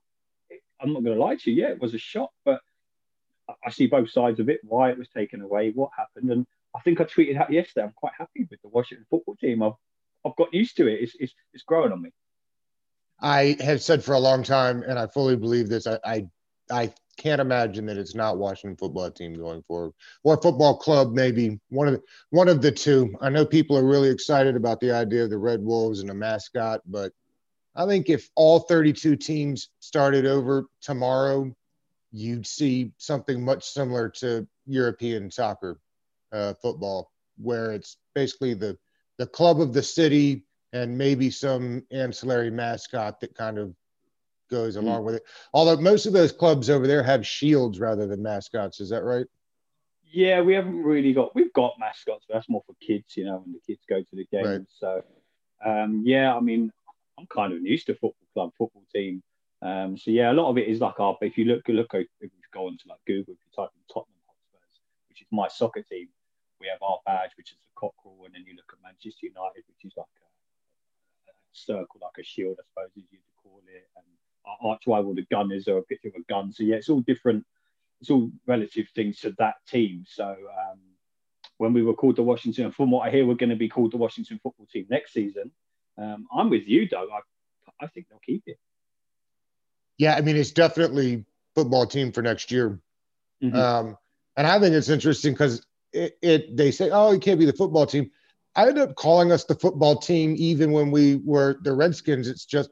I'm 0.80 0.92
not 0.92 1.02
going 1.02 1.16
to 1.16 1.22
lie 1.22 1.36
to 1.36 1.50
you, 1.50 1.62
yeah, 1.62 1.70
it 1.70 1.80
was 1.80 1.94
a 1.94 1.98
shock, 1.98 2.30
but 2.44 2.60
I 3.64 3.70
see 3.70 3.86
both 3.86 4.10
sides 4.10 4.40
of 4.40 4.48
it, 4.48 4.60
why 4.62 4.90
it 4.90 4.98
was 4.98 5.08
taken 5.08 5.40
away, 5.40 5.70
what 5.70 5.90
happened. 5.96 6.30
And 6.30 6.46
I 6.74 6.80
think 6.80 7.00
I 7.00 7.04
tweeted 7.04 7.40
out 7.40 7.50
yesterday, 7.50 7.84
I'm 7.84 7.92
quite 7.96 8.12
happy 8.18 8.46
with 8.50 8.60
the 8.62 8.68
Washington 8.68 9.06
football 9.08 9.36
team. 9.36 9.62
I've, 9.62 9.72
I've 10.24 10.36
got 10.36 10.52
used 10.52 10.76
to 10.76 10.86
it. 10.86 11.00
It's, 11.00 11.16
it's, 11.18 11.34
it's 11.54 11.64
growing 11.64 11.92
on 11.92 12.02
me. 12.02 12.10
I 13.20 13.56
have 13.60 13.82
said 13.82 14.04
for 14.04 14.14
a 14.14 14.20
long 14.20 14.42
time, 14.42 14.82
and 14.82 14.98
I 14.98 15.06
fully 15.06 15.36
believe 15.36 15.68
this, 15.68 15.86
I, 15.86 15.98
I, 16.04 16.26
I 16.70 16.92
can't 17.16 17.40
imagine 17.40 17.86
that 17.86 17.96
it's 17.96 18.14
not 18.14 18.38
Washington 18.38 18.76
football 18.76 19.10
team 19.10 19.34
going 19.34 19.62
forward 19.62 19.92
or 20.22 20.36
football 20.36 20.76
club, 20.76 21.12
maybe 21.12 21.58
one 21.70 21.88
of 21.88 21.94
the, 21.94 22.02
one 22.30 22.48
of 22.48 22.60
the 22.60 22.70
two. 22.70 23.16
I 23.20 23.30
know 23.30 23.46
people 23.46 23.76
are 23.76 23.86
really 23.86 24.10
excited 24.10 24.54
about 24.54 24.80
the 24.80 24.92
idea 24.92 25.24
of 25.24 25.30
the 25.30 25.38
Red 25.38 25.62
Wolves 25.62 26.00
and 26.00 26.10
a 26.10 26.14
mascot, 26.14 26.82
but 26.86 27.12
I 27.74 27.86
think 27.86 28.08
if 28.08 28.28
all 28.34 28.60
32 28.60 29.16
teams 29.16 29.68
started 29.80 30.26
over 30.26 30.66
tomorrow, 30.80 31.54
you'd 32.12 32.46
see 32.46 32.92
something 32.98 33.42
much 33.42 33.64
similar 33.64 34.08
to 34.08 34.46
European 34.66 35.30
soccer 35.30 35.78
uh, 36.32 36.54
football, 36.54 37.12
where 37.38 37.72
it's 37.72 37.98
basically 38.14 38.54
the 38.54 38.78
the 39.18 39.26
club 39.26 39.60
of 39.60 39.72
the 39.72 39.82
city 39.82 40.44
and 40.76 40.96
maybe 40.96 41.31
some 41.31 41.82
ancillary 41.90 42.50
mascot 42.50 43.20
that 43.20 43.34
kind 43.34 43.58
of 43.58 43.75
goes 44.50 44.76
mm-hmm. 44.76 44.87
along 44.87 45.05
with 45.05 45.17
it. 45.17 45.23
Although 45.52 45.81
most 45.81 46.06
of 46.06 46.12
those 46.12 46.32
clubs 46.32 46.70
over 46.70 46.87
there 46.87 47.02
have 47.02 47.26
shields 47.26 47.81
rather 47.81 48.06
than 48.06 48.23
mascots, 48.23 48.81
is 48.81 48.90
that 48.90 49.02
right? 49.02 49.26
Yeah, 50.05 50.40
we 50.40 50.55
haven't 50.55 50.82
really 50.82 51.12
got. 51.12 51.34
We've 51.34 51.52
got 51.52 51.75
mascots, 51.78 52.25
but 52.28 52.34
that's 52.34 52.49
more 52.49 52.62
for 52.66 52.75
kids, 52.80 53.16
you 53.16 53.25
know, 53.25 53.38
when 53.38 53.52
the 53.52 53.61
kids 53.66 53.83
go 53.88 54.00
to 54.00 54.16
the 54.16 54.26
games. 54.30 54.47
Right. 54.47 54.66
So, 54.78 55.02
um, 55.64 56.02
yeah, 56.06 56.35
I 56.35 56.40
mean, 56.40 56.73
I'm 57.18 57.26
kind 57.26 57.52
of 57.52 57.61
used 57.61 57.87
to 57.87 57.95
football 57.95 58.28
club, 58.33 58.50
football 58.56 58.85
team. 58.95 59.23
Um, 59.62 59.97
so 59.99 60.11
yeah, 60.11 60.30
a 60.30 60.35
lot 60.35 60.49
of 60.49 60.59
it 60.59 60.68
is 60.68 60.80
like 60.80 61.00
our. 61.00 61.16
If 61.21 61.37
you 61.37 61.45
look, 61.47 61.68
look, 61.68 61.90
if 61.92 62.06
you 62.21 62.30
go 62.52 62.66
onto 62.66 62.88
like 62.88 63.00
Google, 63.06 63.35
if 63.35 63.40
you 63.45 63.52
type 63.56 63.71
in 63.75 63.83
Tottenham 63.92 64.21
Hotspurs, 64.26 64.80
which 65.09 65.23
is 65.23 65.26
my 65.33 65.49
soccer 65.49 65.83
team, 65.83 66.09
we 66.61 66.68
have 66.68 66.80
our 66.83 66.99
badge, 67.04 67.33
which 67.37 67.50
is 67.50 67.59
a 67.59 67.80
cockerel, 67.80 68.25
and 68.25 68.35
then 68.35 68.45
you 68.47 68.54
look 68.54 68.71
at 68.73 68.83
Manchester 68.83 69.26
United, 69.26 69.64
which 69.66 69.85
is 69.85 69.92
like 69.97 70.06
circle, 71.56 72.00
like 72.00 72.18
a 72.18 72.22
shield, 72.22 72.56
I 72.60 72.64
suppose, 72.68 72.90
as 72.96 73.04
you'd 73.10 73.20
call 73.42 73.60
it, 73.66 73.88
and 73.96 74.04
arch 74.62 74.82
rival, 74.86 75.14
the 75.14 75.26
Gunners, 75.30 75.68
or 75.68 75.78
a 75.78 75.82
picture 75.82 76.08
of 76.08 76.14
a 76.14 76.32
gun. 76.32 76.52
So 76.52 76.62
yeah, 76.62 76.76
it's 76.76 76.88
all 76.88 77.00
different. 77.00 77.44
It's 78.00 78.10
all 78.10 78.30
relative 78.46 78.88
things 78.94 79.20
to 79.20 79.34
that 79.38 79.54
team. 79.66 80.04
So 80.06 80.25
um, 80.25 80.78
when 81.58 81.72
we 81.72 81.82
were 81.82 81.94
called 81.94 82.16
the 82.16 82.22
Washington, 82.22 82.70
from 82.70 82.90
what 82.90 83.06
I 83.06 83.10
hear, 83.10 83.26
we're 83.26 83.34
going 83.34 83.50
to 83.50 83.56
be 83.56 83.68
called 83.68 83.92
the 83.92 83.96
Washington 83.96 84.38
football 84.42 84.66
team 84.66 84.86
next 84.90 85.12
season. 85.12 85.50
Um, 85.98 86.26
I'm 86.32 86.50
with 86.50 86.66
you, 86.66 86.86
Doug. 86.86 87.08
I, 87.10 87.84
I 87.84 87.86
think 87.88 88.08
they'll 88.08 88.18
keep 88.18 88.42
it. 88.46 88.58
Yeah, 89.98 90.14
I 90.14 90.20
mean, 90.20 90.36
it's 90.36 90.50
definitely 90.50 91.25
football 91.54 91.86
team 91.86 92.12
for 92.12 92.20
next 92.20 92.52
year. 92.52 92.78
Mm-hmm. 93.42 93.56
Um, 93.56 93.96
and 94.36 94.46
I 94.46 94.60
think 94.60 94.75
it's 94.75 94.90
interesting 94.90 95.32
because 95.32 95.64
it, 95.92 96.18
it, 96.20 96.56
they 96.56 96.70
say, 96.70 96.90
oh, 96.90 97.12
it 97.12 97.22
can't 97.22 97.40
be 97.40 97.46
the 97.46 97.54
football 97.54 97.86
team. 97.86 98.10
I 98.56 98.68
ended 98.68 98.88
up 98.88 98.96
calling 98.96 99.30
us 99.30 99.44
the 99.44 99.54
football 99.54 99.96
team 99.96 100.34
even 100.38 100.72
when 100.72 100.90
we 100.90 101.16
were 101.16 101.58
the 101.62 101.75
Redskins. 101.75 102.26
It's 102.26 102.46
just 102.46 102.70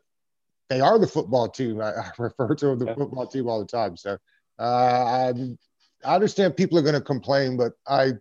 they 0.70 0.80
are 0.80 0.98
the 0.98 1.06
football 1.06 1.48
team. 1.48 1.80
I, 1.80 1.90
I 1.90 2.10
refer 2.18 2.54
to 2.54 2.74
the 2.74 2.86
yeah. 2.86 2.94
football 2.94 3.26
team 3.26 3.48
all 3.48 3.60
the 3.60 3.66
time. 3.66 3.96
So 3.96 4.16
uh, 4.58 4.62
I, 4.62 5.32
I 6.04 6.14
understand 6.14 6.56
people 6.56 6.78
are 6.78 6.82
going 6.82 6.94
to 6.94 7.02
complain, 7.02 7.58
but 7.58 7.72
I 7.86 8.12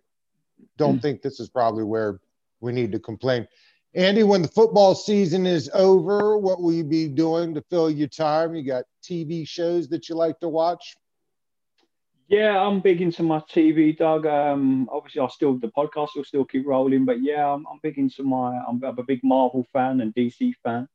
don't 0.76 0.98
mm. 0.98 1.02
think 1.02 1.22
this 1.22 1.40
is 1.40 1.48
probably 1.48 1.84
where 1.84 2.20
we 2.60 2.72
need 2.72 2.92
to 2.92 2.98
complain. 2.98 3.48
Andy, 3.94 4.24
when 4.24 4.42
the 4.42 4.48
football 4.48 4.94
season 4.94 5.46
is 5.46 5.70
over, 5.72 6.36
what 6.36 6.60
will 6.60 6.72
you 6.72 6.84
be 6.84 7.08
doing 7.08 7.54
to 7.54 7.62
fill 7.70 7.90
your 7.90 8.08
time? 8.08 8.54
You 8.54 8.64
got 8.64 8.84
TV 9.02 9.46
shows 9.46 9.88
that 9.88 10.08
you 10.08 10.16
like 10.16 10.38
to 10.40 10.48
watch? 10.48 10.96
Yeah, 12.28 12.58
I'm 12.58 12.80
big 12.80 13.02
into 13.02 13.22
my 13.22 13.40
TV, 13.40 13.96
Doug. 13.96 14.24
Um, 14.24 14.88
obviously, 14.90 15.20
I'll 15.20 15.28
still 15.28 15.58
the 15.58 15.68
podcast 15.68 16.10
will 16.16 16.24
still 16.24 16.44
keep 16.44 16.66
rolling, 16.66 17.04
but 17.04 17.22
yeah, 17.22 17.46
I'm, 17.46 17.66
I'm 17.70 17.80
big 17.82 17.98
into 17.98 18.22
my. 18.22 18.58
I'm, 18.66 18.82
I'm, 18.82 18.98
a 18.98 19.02
big 19.02 19.20
Marvel 19.22 19.66
fan 19.74 20.00
and 20.00 20.14
DC 20.14 20.54
fan. 20.62 20.88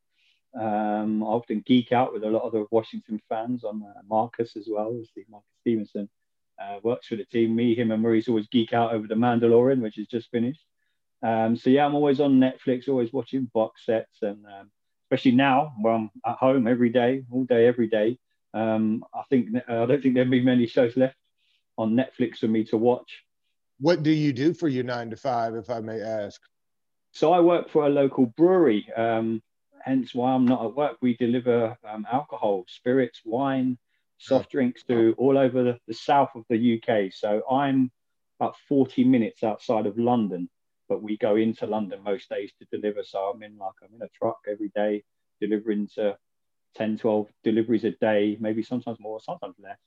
Um, 0.58 1.22
I 1.22 1.26
often 1.26 1.62
geek 1.64 1.92
out 1.92 2.12
with 2.12 2.24
a 2.24 2.30
lot 2.30 2.42
of 2.42 2.52
the 2.52 2.66
Washington 2.72 3.20
fans 3.28 3.62
on 3.62 3.84
uh, 3.84 4.00
Marcus 4.08 4.56
as 4.56 4.66
well. 4.68 4.88
Obviously, 4.88 5.24
Marcus 5.30 5.48
Stevenson 5.60 6.08
uh, 6.60 6.78
works 6.82 7.06
for 7.06 7.14
the 7.14 7.24
team. 7.26 7.54
Me, 7.54 7.76
him, 7.76 7.92
and 7.92 8.02
Maurice 8.02 8.28
always 8.28 8.48
geek 8.48 8.72
out 8.72 8.92
over 8.92 9.06
the 9.06 9.14
Mandalorian, 9.14 9.80
which 9.80 9.96
has 9.96 10.08
just 10.08 10.32
finished. 10.32 10.64
Um, 11.22 11.54
so 11.54 11.70
yeah, 11.70 11.86
I'm 11.86 11.94
always 11.94 12.18
on 12.18 12.40
Netflix, 12.40 12.88
always 12.88 13.12
watching 13.12 13.48
box 13.54 13.86
sets, 13.86 14.22
and 14.22 14.44
um, 14.46 14.72
especially 15.04 15.36
now 15.36 15.74
where 15.80 15.92
I'm 15.92 16.10
at 16.26 16.38
home 16.38 16.66
every 16.66 16.90
day, 16.90 17.22
all 17.30 17.44
day, 17.44 17.68
every 17.68 17.86
day. 17.86 18.18
Um, 18.52 19.04
I 19.14 19.22
think 19.30 19.50
I 19.68 19.86
don't 19.86 20.02
think 20.02 20.14
there'll 20.14 20.28
be 20.28 20.42
many 20.42 20.66
shows 20.66 20.96
left 20.96 21.14
on 21.80 21.92
Netflix 21.92 22.38
for 22.38 22.48
me 22.48 22.64
to 22.64 22.76
watch. 22.76 23.24
What 23.80 24.02
do 24.02 24.10
you 24.10 24.32
do 24.32 24.52
for 24.52 24.68
your 24.68 24.84
nine 24.84 25.10
to 25.10 25.16
five, 25.16 25.54
if 25.54 25.70
I 25.70 25.80
may 25.80 26.00
ask? 26.00 26.40
So 27.12 27.32
I 27.32 27.40
work 27.40 27.70
for 27.70 27.86
a 27.86 27.88
local 27.88 28.26
brewery. 28.26 28.86
Um, 28.96 29.42
hence 29.82 30.14
why 30.14 30.32
I'm 30.32 30.44
not 30.44 30.64
at 30.64 30.76
work. 30.76 30.98
We 31.00 31.16
deliver 31.16 31.76
um, 31.88 32.06
alcohol, 32.10 32.64
spirits, 32.68 33.22
wine, 33.24 33.78
soft 34.18 34.50
drinks 34.50 34.82
to 34.84 35.14
all 35.16 35.38
over 35.38 35.62
the, 35.62 35.78
the, 35.88 35.94
south 35.94 36.30
of 36.34 36.44
the 36.50 36.80
UK. 36.80 37.12
So 37.12 37.42
I'm 37.50 37.90
about 38.38 38.54
40 38.68 39.04
minutes 39.04 39.42
outside 39.42 39.86
of 39.86 39.98
London, 39.98 40.48
but 40.88 41.02
we 41.02 41.16
go 41.16 41.36
into 41.36 41.66
London 41.66 42.02
most 42.04 42.28
days 42.28 42.52
to 42.58 42.78
deliver. 42.78 43.02
So 43.02 43.18
I'm 43.18 43.42
in 43.42 43.56
like 43.56 43.72
I'm 43.82 43.94
in 43.94 44.02
a 44.02 44.08
truck 44.08 44.38
every 44.46 44.70
day 44.74 45.02
delivering 45.40 45.88
to 45.94 46.16
10, 46.76 46.98
12 46.98 47.28
deliveries 47.42 47.84
a 47.84 47.92
day, 47.92 48.36
maybe 48.40 48.62
sometimes 48.62 49.00
more, 49.00 49.20
sometimes 49.20 49.56
less. 49.58 49.78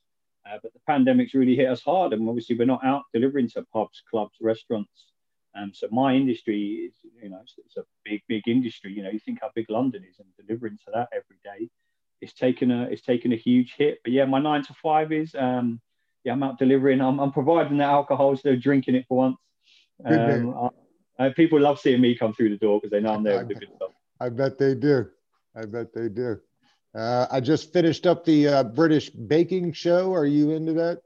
Uh, 0.45 0.57
but 0.61 0.73
the 0.73 0.79
pandemic's 0.87 1.33
really 1.33 1.55
hit 1.55 1.69
us 1.69 1.81
hard, 1.81 2.13
and 2.13 2.27
obviously 2.27 2.57
we're 2.57 2.65
not 2.65 2.83
out 2.83 3.03
delivering 3.13 3.49
to 3.49 3.63
pubs, 3.73 4.01
clubs, 4.09 4.35
restaurants. 4.41 5.07
Um, 5.55 5.71
so 5.73 5.87
my 5.91 6.15
industry 6.15 6.89
is, 6.89 6.93
you 7.21 7.29
know, 7.29 7.39
it's, 7.43 7.55
it's, 7.57 7.77
a 7.77 7.83
big, 8.03 8.21
big 8.27 8.47
industry. 8.47 8.91
You 8.91 9.03
know, 9.03 9.09
you 9.09 9.19
think 9.19 9.39
how 9.41 9.51
big 9.55 9.69
London 9.69 10.03
is, 10.09 10.19
and 10.19 10.27
delivering 10.45 10.77
to 10.85 10.91
that 10.93 11.09
every 11.13 11.37
day, 11.43 11.69
it's 12.21 12.33
taken 12.33 12.71
a, 12.71 12.83
it's 12.83 13.03
taken 13.03 13.31
a 13.31 13.37
huge 13.37 13.75
hit. 13.77 13.99
But 14.03 14.13
yeah, 14.13 14.25
my 14.25 14.39
nine 14.39 14.63
to 14.63 14.73
five 14.81 15.11
is, 15.11 15.33
um, 15.37 15.79
yeah, 16.23 16.33
I'm 16.33 16.43
out 16.43 16.57
delivering. 16.57 17.01
I'm, 17.01 17.19
I'm 17.19 17.31
providing 17.31 17.77
the 17.77 17.83
alcohol, 17.83 18.35
so 18.35 18.41
they're 18.45 18.55
drinking 18.55 18.95
it 18.95 19.05
for 19.07 19.17
once. 19.17 19.37
Um, 20.05 20.69
I, 21.19 21.29
people 21.29 21.59
love 21.59 21.79
seeing 21.79 22.01
me 22.01 22.15
come 22.15 22.33
through 22.33 22.49
the 22.49 22.57
door 22.57 22.79
because 22.79 22.91
they 22.91 22.99
know 22.99 23.13
I'm 23.13 23.23
there 23.23 23.39
with 23.39 23.49
the 23.49 23.55
good 23.55 23.69
stuff. 23.75 23.91
I 24.19 24.29
bet 24.29 24.57
they 24.57 24.73
do. 24.73 25.07
I 25.55 25.65
bet 25.65 25.93
they 25.93 26.09
do. 26.09 26.39
Uh, 26.95 27.25
I 27.31 27.39
just 27.39 27.73
finished 27.73 28.05
up 28.05 28.23
the 28.23 28.47
uh, 28.47 28.63
British 28.63 29.09
baking 29.09 29.73
show. 29.73 30.13
Are 30.13 30.25
you 30.25 30.51
into 30.51 30.73
that? 30.73 31.01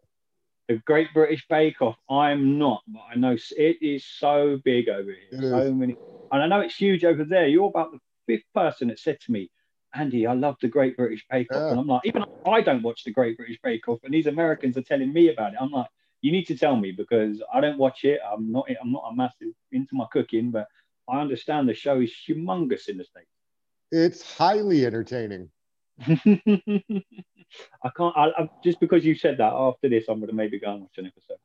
The 0.67 0.77
Great 0.85 1.13
British 1.13 1.45
Bake 1.47 1.81
Off. 1.81 1.95
I'm 2.09 2.59
not, 2.59 2.83
but 2.87 3.03
I 3.09 3.15
know 3.15 3.37
it 3.57 3.77
is 3.81 4.03
so 4.03 4.59
big 4.65 4.89
over 4.89 5.11
here. 5.11 5.39
It 5.39 5.49
so 5.49 5.59
is. 5.59 5.73
many, 5.73 5.95
and 6.31 6.43
I 6.43 6.47
know 6.47 6.59
it's 6.59 6.75
huge 6.75 7.05
over 7.05 7.23
there. 7.23 7.47
You're 7.47 7.69
about 7.69 7.93
the 7.93 7.99
fifth 8.25 8.43
person 8.53 8.89
that 8.89 8.99
said 8.99 9.21
to 9.21 9.31
me, 9.31 9.49
Andy, 9.93 10.27
I 10.27 10.33
love 10.33 10.57
the 10.61 10.67
Great 10.67 10.97
British 10.97 11.25
Bake 11.31 11.53
Off. 11.53 11.61
Yeah. 11.61 11.69
And 11.69 11.79
I'm 11.79 11.87
like, 11.87 12.01
even 12.03 12.25
I 12.45 12.59
don't 12.59 12.83
watch 12.83 13.05
the 13.05 13.13
Great 13.13 13.37
British 13.37 13.59
Bake 13.63 13.87
Off, 13.87 13.99
and 14.03 14.13
these 14.13 14.27
Americans 14.27 14.75
are 14.75 14.81
telling 14.81 15.13
me 15.13 15.29
about 15.29 15.53
it. 15.53 15.59
I'm 15.61 15.71
like, 15.71 15.87
you 16.21 16.33
need 16.33 16.47
to 16.47 16.57
tell 16.57 16.75
me 16.75 16.91
because 16.91 17.41
I 17.53 17.61
don't 17.61 17.77
watch 17.77 18.03
it. 18.03 18.19
I'm 18.29 18.51
not. 18.51 18.65
I'm 18.81 18.91
not 18.91 19.09
a 19.09 19.15
massive 19.15 19.53
into 19.71 19.95
my 19.95 20.05
cooking, 20.11 20.51
but 20.51 20.67
I 21.07 21.21
understand 21.21 21.69
the 21.69 21.73
show 21.73 22.01
is 22.01 22.13
humongous 22.27 22.89
in 22.89 22.97
the 22.97 23.05
states. 23.05 23.29
It's 23.89 24.35
highly 24.35 24.85
entertaining. 24.85 25.49
I 27.83 27.89
can't. 27.95 28.17
I, 28.17 28.29
I, 28.37 28.49
just 28.63 28.79
because 28.79 29.03
you 29.05 29.15
said 29.15 29.37
that 29.37 29.53
after 29.53 29.89
this, 29.89 30.05
I'm 30.09 30.19
going 30.19 30.29
to 30.29 30.35
maybe 30.35 30.59
go 30.59 30.71
and 30.71 30.81
watch 30.81 30.97
an 30.97 31.07
episode. 31.07 31.37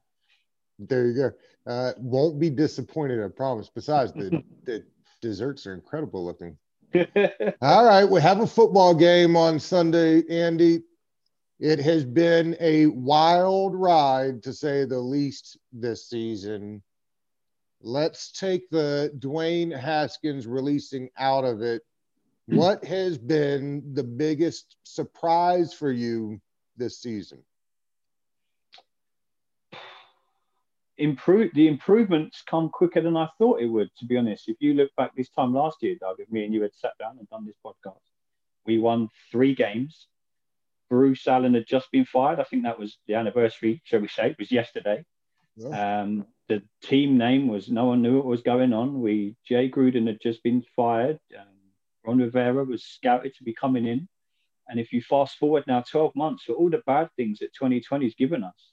There 0.78 1.06
you 1.06 1.14
go. 1.14 1.32
Uh, 1.66 1.92
won't 1.98 2.40
be 2.40 2.50
disappointed, 2.50 3.24
I 3.24 3.28
promise. 3.28 3.70
Besides, 3.74 4.12
the, 4.12 4.42
the 4.64 4.84
desserts 5.20 5.66
are 5.66 5.74
incredible 5.74 6.24
looking. 6.24 6.56
All 7.62 7.84
right, 7.86 8.04
we 8.04 8.20
have 8.20 8.40
a 8.40 8.46
football 8.46 8.94
game 8.94 9.36
on 9.36 9.58
Sunday, 9.58 10.22
Andy. 10.28 10.82
It 11.58 11.78
has 11.78 12.04
been 12.04 12.56
a 12.60 12.86
wild 12.86 13.74
ride, 13.74 14.42
to 14.42 14.52
say 14.52 14.84
the 14.84 14.98
least, 14.98 15.56
this 15.72 16.08
season. 16.08 16.82
Let's 17.80 18.32
take 18.32 18.68
the 18.70 19.12
Dwayne 19.18 19.76
Haskins 19.76 20.46
releasing 20.46 21.08
out 21.16 21.44
of 21.44 21.62
it 21.62 21.82
what 22.46 22.84
has 22.84 23.18
been 23.18 23.94
the 23.94 24.04
biggest 24.04 24.76
surprise 24.84 25.72
for 25.72 25.90
you 25.90 26.40
this 26.76 27.00
season? 27.00 27.42
Improve 30.98 31.50
the 31.54 31.68
improvements 31.68 32.42
come 32.46 32.68
quicker 32.68 33.00
than 33.00 33.16
I 33.16 33.28
thought 33.38 33.60
it 33.60 33.66
would. 33.66 33.90
To 33.98 34.04
be 34.04 34.16
honest, 34.16 34.48
if 34.48 34.56
you 34.60 34.74
look 34.74 34.90
back 34.96 35.12
this 35.16 35.30
time 35.30 35.54
last 35.54 35.78
year, 35.82 35.96
Doug, 35.98 36.16
if 36.18 36.30
me 36.30 36.44
and 36.44 36.54
you 36.54 36.62
had 36.62 36.74
sat 36.74 36.92
down 36.98 37.16
and 37.18 37.28
done 37.28 37.46
this 37.46 37.56
podcast, 37.64 38.00
we 38.66 38.78
won 38.78 39.08
three 39.30 39.54
games. 39.54 40.06
Bruce 40.90 41.26
Allen 41.26 41.54
had 41.54 41.66
just 41.66 41.90
been 41.90 42.04
fired. 42.04 42.38
I 42.38 42.44
think 42.44 42.64
that 42.64 42.78
was 42.78 42.98
the 43.06 43.14
anniversary, 43.14 43.80
shall 43.84 44.00
we 44.00 44.08
say? 44.08 44.30
It 44.30 44.38
was 44.38 44.52
yesterday. 44.52 45.04
Yeah. 45.56 46.02
Um, 46.02 46.26
the 46.48 46.62
team 46.82 47.16
name 47.16 47.48
was 47.48 47.70
no 47.70 47.86
one 47.86 48.02
knew 48.02 48.16
what 48.16 48.26
was 48.26 48.42
going 48.42 48.72
on. 48.72 49.00
We 49.00 49.36
Jay 49.46 49.70
Gruden 49.70 50.06
had 50.06 50.20
just 50.20 50.42
been 50.42 50.62
fired. 50.76 51.18
Um, 51.38 51.46
Ron 52.04 52.18
Rivera 52.18 52.64
was 52.64 52.84
scouted 52.84 53.34
to 53.36 53.44
be 53.44 53.54
coming 53.54 53.86
in. 53.86 54.08
And 54.68 54.80
if 54.80 54.92
you 54.92 55.02
fast 55.02 55.38
forward 55.38 55.64
now 55.66 55.82
12 55.82 56.14
months 56.14 56.44
for 56.44 56.52
all 56.52 56.70
the 56.70 56.82
bad 56.86 57.10
things 57.16 57.40
that 57.40 57.52
2020 57.54 58.06
has 58.06 58.14
given 58.14 58.44
us, 58.44 58.72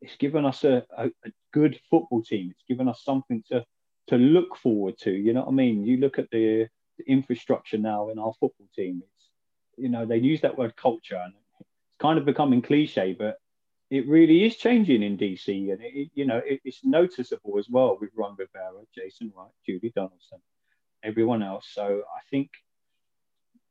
it's 0.00 0.16
given 0.16 0.44
us 0.44 0.64
a, 0.64 0.84
a, 0.96 1.06
a, 1.24 1.30
good 1.52 1.78
football 1.90 2.22
team. 2.22 2.50
It's 2.50 2.64
given 2.68 2.88
us 2.88 3.02
something 3.04 3.44
to, 3.50 3.64
to 4.08 4.16
look 4.16 4.56
forward 4.56 4.98
to. 5.00 5.12
You 5.12 5.32
know 5.32 5.40
what 5.40 5.50
I 5.50 5.52
mean? 5.52 5.84
You 5.84 5.98
look 5.98 6.18
at 6.18 6.30
the, 6.30 6.66
the 6.98 7.04
infrastructure 7.06 7.78
now 7.78 8.08
in 8.08 8.18
our 8.18 8.32
football 8.40 8.68
team. 8.74 9.02
It's, 9.04 9.28
you 9.76 9.88
know, 9.88 10.06
they 10.06 10.16
use 10.16 10.40
that 10.40 10.58
word 10.58 10.74
culture 10.76 11.16
and 11.16 11.34
it's 11.60 11.68
kind 12.00 12.18
of 12.18 12.24
becoming 12.24 12.62
cliche, 12.62 13.14
but 13.16 13.36
it 13.90 14.08
really 14.08 14.44
is 14.44 14.56
changing 14.56 15.02
in 15.02 15.18
DC. 15.18 15.72
And, 15.72 15.80
it, 15.82 16.10
you 16.14 16.24
know, 16.24 16.38
it, 16.38 16.60
it's 16.64 16.84
noticeable 16.84 17.58
as 17.58 17.68
well 17.68 17.98
with 18.00 18.10
Ron 18.16 18.34
Rivera, 18.36 18.82
Jason 18.94 19.32
Wright, 19.36 19.52
Julie 19.66 19.92
Donaldson 19.94 20.40
everyone 21.02 21.42
else. 21.42 21.68
So 21.72 22.02
I 22.16 22.20
think 22.30 22.50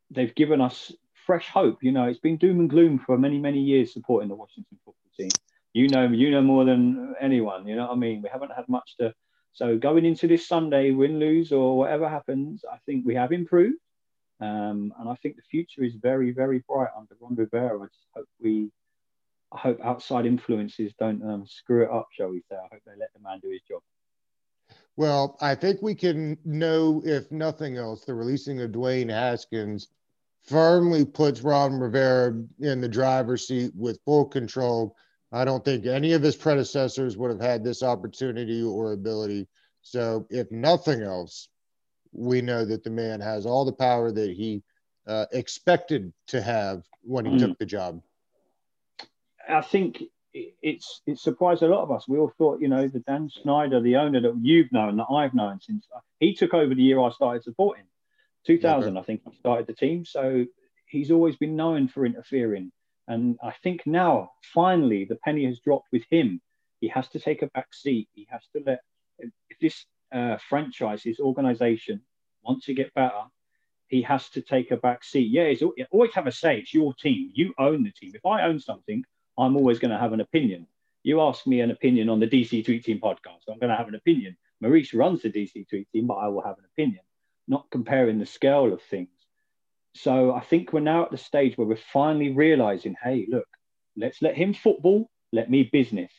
they've 0.09 0.33
given 0.35 0.61
us 0.61 0.91
fresh 1.25 1.47
hope. 1.47 1.79
You 1.81 1.91
know, 1.91 2.05
it's 2.05 2.19
been 2.19 2.37
doom 2.37 2.59
and 2.59 2.69
gloom 2.69 2.99
for 2.99 3.17
many, 3.17 3.39
many 3.39 3.59
years 3.59 3.93
supporting 3.93 4.29
the 4.29 4.35
Washington 4.35 4.77
football 4.85 5.11
team. 5.17 5.29
You 5.73 5.87
know, 5.87 6.07
you 6.07 6.31
know 6.31 6.41
more 6.41 6.65
than 6.65 7.15
anyone. 7.19 7.67
You 7.67 7.75
know 7.75 7.87
what 7.87 7.93
I 7.93 7.95
mean? 7.95 8.21
We 8.21 8.29
haven't 8.29 8.51
had 8.55 8.67
much 8.67 8.95
to. 8.99 9.13
So 9.53 9.77
going 9.77 10.05
into 10.05 10.27
this 10.27 10.47
Sunday, 10.47 10.91
win, 10.91 11.19
lose, 11.19 11.51
or 11.51 11.77
whatever 11.77 12.07
happens, 12.09 12.63
I 12.71 12.77
think 12.85 13.05
we 13.05 13.15
have 13.15 13.31
improved. 13.31 13.77
Um, 14.39 14.93
and 14.99 15.07
I 15.07 15.15
think 15.15 15.35
the 15.35 15.43
future 15.43 15.83
is 15.83 15.93
very, 16.01 16.31
very 16.31 16.63
bright 16.67 16.89
under 16.97 17.15
Ron 17.19 17.35
Rivera. 17.35 17.79
I 17.79 17.85
just 17.85 18.07
hope 18.15 18.25
we, 18.41 18.71
I 19.53 19.59
hope 19.59 19.79
outside 19.83 20.25
influences 20.25 20.93
don't 20.97 21.21
um, 21.23 21.45
screw 21.45 21.83
it 21.83 21.91
up, 21.91 22.07
shall 22.11 22.29
we 22.29 22.41
say. 22.49 22.55
I 22.55 22.67
hope 22.71 22.81
they 22.85 22.97
let 22.99 23.13
the 23.13 23.21
man 23.21 23.39
do 23.41 23.49
his 23.49 23.61
job. 23.67 23.81
Well, 24.97 25.37
I 25.41 25.55
think 25.55 25.81
we 25.81 25.95
can 25.95 26.37
know, 26.45 27.01
if 27.05 27.31
nothing 27.31 27.77
else, 27.77 28.03
the 28.03 28.13
releasing 28.13 28.61
of 28.61 28.71
Dwayne 28.71 29.09
Haskins 29.09 29.87
firmly 30.43 31.05
puts 31.05 31.41
Ron 31.41 31.79
Rivera 31.79 32.43
in 32.59 32.81
the 32.81 32.89
driver's 32.89 33.47
seat 33.47 33.71
with 33.75 33.99
full 34.05 34.25
control. 34.25 34.95
I 35.31 35.45
don't 35.45 35.63
think 35.63 35.85
any 35.85 36.13
of 36.13 36.21
his 36.21 36.35
predecessors 36.35 37.15
would 37.17 37.31
have 37.31 37.39
had 37.41 37.63
this 37.63 37.83
opportunity 37.83 38.61
or 38.61 38.91
ability. 38.91 39.47
So, 39.81 40.27
if 40.29 40.51
nothing 40.51 41.01
else, 41.01 41.47
we 42.11 42.41
know 42.41 42.65
that 42.65 42.83
the 42.83 42.89
man 42.89 43.21
has 43.21 43.45
all 43.45 43.65
the 43.65 43.71
power 43.71 44.11
that 44.11 44.31
he 44.31 44.61
uh, 45.07 45.25
expected 45.31 46.11
to 46.27 46.41
have 46.41 46.83
when 47.01 47.25
he 47.25 47.31
mm. 47.31 47.39
took 47.39 47.57
the 47.57 47.65
job. 47.65 48.01
I 49.49 49.61
think 49.61 50.03
it's 50.33 51.01
it 51.05 51.19
surprised 51.19 51.61
a 51.61 51.67
lot 51.67 51.83
of 51.83 51.91
us. 51.91 52.07
We 52.07 52.17
all 52.17 52.31
thought, 52.37 52.61
you 52.61 52.67
know, 52.67 52.87
the 52.87 52.99
Dan 52.99 53.29
Snyder, 53.29 53.81
the 53.81 53.97
owner 53.97 54.21
that 54.21 54.39
you've 54.41 54.71
known, 54.71 54.97
that 54.97 55.07
I've 55.11 55.33
known 55.33 55.59
since 55.59 55.85
he 56.19 56.33
took 56.33 56.53
over 56.53 56.73
the 56.73 56.81
year 56.81 56.99
I 57.01 57.09
started 57.11 57.43
supporting, 57.43 57.85
2000, 58.45 58.97
I 58.97 59.01
think 59.01 59.21
he 59.29 59.37
started 59.37 59.67
the 59.67 59.73
team. 59.73 60.05
So 60.05 60.45
he's 60.87 61.11
always 61.11 61.35
been 61.35 61.55
known 61.55 61.87
for 61.87 62.05
interfering. 62.05 62.71
And 63.07 63.37
I 63.43 63.51
think 63.63 63.85
now, 63.85 64.31
finally, 64.53 65.05
the 65.05 65.17
penny 65.17 65.45
has 65.45 65.59
dropped 65.59 65.87
with 65.91 66.03
him. 66.09 66.41
He 66.79 66.87
has 66.89 67.07
to 67.09 67.19
take 67.19 67.41
a 67.41 67.47
back 67.47 67.73
seat. 67.73 68.07
He 68.13 68.27
has 68.31 68.41
to 68.53 68.63
let, 68.65 68.79
if 69.19 69.59
this 69.59 69.85
uh, 70.11 70.37
franchise, 70.49 71.03
his 71.03 71.19
organization 71.19 72.01
wants 72.43 72.65
to 72.67 72.73
get 72.73 72.93
better, 72.93 73.23
he 73.87 74.01
has 74.03 74.29
to 74.29 74.41
take 74.41 74.71
a 74.71 74.77
back 74.77 75.03
seat. 75.03 75.29
Yeah, 75.29 75.49
he's 75.49 75.63
always 75.91 76.13
have 76.13 76.27
a 76.27 76.31
say. 76.31 76.59
It's 76.59 76.73
your 76.73 76.93
team. 76.93 77.31
You 77.33 77.53
own 77.59 77.83
the 77.83 77.91
team. 77.91 78.13
If 78.15 78.25
I 78.25 78.43
own 78.43 78.59
something, 78.59 79.03
I'm 79.37 79.55
always 79.55 79.79
going 79.79 79.91
to 79.91 79.97
have 79.97 80.13
an 80.13 80.21
opinion. 80.21 80.67
You 81.03 81.21
ask 81.21 81.47
me 81.47 81.61
an 81.61 81.71
opinion 81.71 82.09
on 82.09 82.19
the 82.19 82.27
DC 82.27 82.63
Tweet 82.63 82.85
Team 82.85 82.99
podcast, 82.99 83.49
I'm 83.49 83.59
going 83.59 83.71
to 83.71 83.75
have 83.75 83.87
an 83.87 83.95
opinion. 83.95 84.37
Maurice 84.59 84.93
runs 84.93 85.23
the 85.23 85.31
DC 85.31 85.67
Tweet 85.67 85.89
Team, 85.91 86.07
but 86.07 86.15
I 86.15 86.27
will 86.27 86.43
have 86.43 86.57
an 86.59 86.65
opinion, 86.65 87.03
not 87.47 87.65
comparing 87.71 88.19
the 88.19 88.25
scale 88.25 88.71
of 88.71 88.81
things. 88.83 89.09
So 89.93 90.33
I 90.33 90.41
think 90.41 90.71
we're 90.71 90.81
now 90.81 91.03
at 91.03 91.11
the 91.11 91.17
stage 91.17 91.57
where 91.57 91.67
we're 91.67 91.75
finally 91.75 92.31
realizing, 92.31 92.95
hey, 93.03 93.25
look, 93.29 93.47
let's 93.97 94.21
let 94.21 94.35
him 94.35 94.53
football, 94.53 95.09
let 95.33 95.49
me 95.49 95.63
business. 95.71 96.11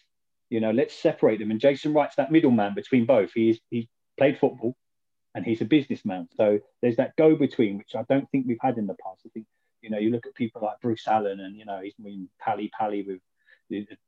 You 0.51 0.61
know, 0.61 0.73
let's 0.73 0.95
separate 0.95 1.39
them. 1.39 1.51
And 1.51 1.61
Jason 1.61 1.95
Wright's 1.95 2.17
that 2.17 2.33
middleman 2.33 2.75
between 2.75 3.07
both. 3.07 3.33
He's 3.33 3.59
he's 3.71 3.87
played 4.19 4.39
football, 4.39 4.77
and 5.35 5.45
he's 5.45 5.63
a 5.63 5.65
businessman. 5.65 6.29
So 6.37 6.59
there's 6.83 6.97
that 6.97 7.17
go 7.17 7.35
between, 7.37 7.79
which 7.79 7.95
I 7.95 8.03
don't 8.09 8.31
think 8.31 8.47
we've 8.47 8.59
had 8.61 8.77
in 8.77 8.87
the 8.87 8.97
past. 9.03 9.23
I 9.25 9.31
think 9.31 9.47
you 9.83 9.91
know 9.91 9.99
you 9.99 10.11
look 10.11 10.27
at 10.27 10.35
people 10.35 10.63
like 10.63 10.81
Bruce 10.81 11.07
Allen, 11.07 11.41
and 11.41 11.57
you 11.57 11.65
know 11.65 11.81
he's 11.83 11.95
been 11.95 12.29
pally 12.41 12.71
pally 12.79 13.03
with 13.03 13.21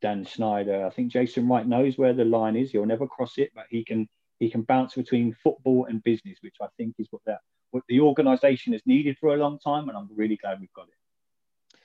Dan 0.00 0.24
Snyder. 0.24 0.86
I 0.86 0.90
think 0.90 1.12
Jason 1.12 1.48
Wright 1.48 1.66
knows 1.66 1.98
where 1.98 2.12
the 2.12 2.24
line 2.24 2.56
is. 2.56 2.70
He'll 2.70 2.86
never 2.86 3.06
cross 3.06 3.38
it, 3.38 3.50
but 3.54 3.66
he 3.70 3.84
can 3.84 4.08
he 4.38 4.50
can 4.50 4.62
bounce 4.62 4.94
between 4.94 5.34
football 5.42 5.86
and 5.86 6.02
business, 6.02 6.38
which 6.40 6.56
I 6.60 6.66
think 6.76 6.94
is 6.98 7.08
what 7.10 7.22
that 7.26 7.40
what 7.70 7.82
the 7.88 8.00
organisation 8.00 8.72
has 8.72 8.82
needed 8.86 9.16
for 9.18 9.34
a 9.34 9.36
long 9.36 9.58
time, 9.58 9.88
and 9.88 9.98
I'm 9.98 10.08
really 10.14 10.36
glad 10.36 10.60
we've 10.60 10.72
got 10.72 10.88
it. 10.88 11.78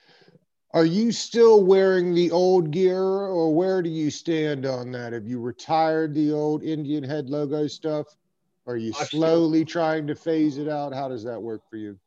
Are 0.72 0.84
you 0.84 1.10
still 1.10 1.64
wearing 1.64 2.14
the 2.14 2.30
old 2.30 2.70
gear, 2.70 3.02
or 3.02 3.52
where 3.52 3.82
do 3.82 3.90
you 3.90 4.08
stand 4.08 4.66
on 4.66 4.92
that? 4.92 5.12
Have 5.12 5.26
you 5.26 5.40
retired 5.40 6.14
the 6.14 6.32
old 6.32 6.62
Indian 6.62 7.02
head 7.02 7.28
logo 7.28 7.66
stuff? 7.66 8.06
Are 8.66 8.76
you 8.76 8.92
slowly 8.92 9.64
trying 9.64 10.06
to 10.06 10.14
phase 10.14 10.58
it 10.58 10.68
out? 10.68 10.94
How 10.94 11.08
does 11.08 11.24
that 11.24 11.42
work 11.42 11.68
for 11.68 11.76
you? 11.76 11.98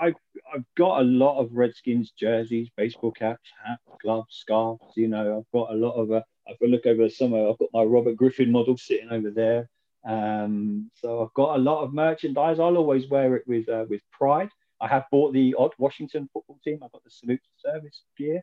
I, 0.00 0.14
I've 0.54 0.64
got 0.76 1.00
a 1.00 1.04
lot 1.04 1.38
of 1.38 1.52
Redskins 1.52 2.12
jerseys, 2.18 2.68
baseball 2.76 3.12
caps, 3.12 3.50
hats, 3.64 3.82
gloves, 4.02 4.34
scarves. 4.34 4.82
You 4.96 5.08
know, 5.08 5.38
I've 5.38 5.52
got 5.52 5.72
a 5.72 5.76
lot 5.76 5.94
of. 5.94 6.10
Uh, 6.12 6.22
got 6.46 6.66
to 6.66 6.66
look 6.66 6.86
over 6.86 7.04
the 7.04 7.10
summer. 7.10 7.48
I've 7.48 7.58
got 7.58 7.68
my 7.72 7.82
Robert 7.82 8.16
Griffin 8.16 8.50
model 8.50 8.76
sitting 8.76 9.10
over 9.10 9.30
there. 9.30 9.68
Um, 10.04 10.90
so 10.94 11.22
I've 11.22 11.34
got 11.34 11.56
a 11.56 11.62
lot 11.62 11.82
of 11.84 11.94
merchandise. 11.94 12.58
I'll 12.58 12.76
always 12.76 13.08
wear 13.08 13.36
it 13.36 13.44
with 13.46 13.68
uh, 13.68 13.84
with 13.88 14.02
pride. 14.10 14.48
I 14.80 14.88
have 14.88 15.04
bought 15.12 15.32
the 15.32 15.54
odd 15.56 15.72
Washington 15.78 16.28
football 16.32 16.58
team. 16.64 16.80
I've 16.82 16.92
got 16.92 17.04
the 17.04 17.10
salute 17.10 17.40
to 17.42 17.70
service 17.70 18.02
gear. 18.18 18.42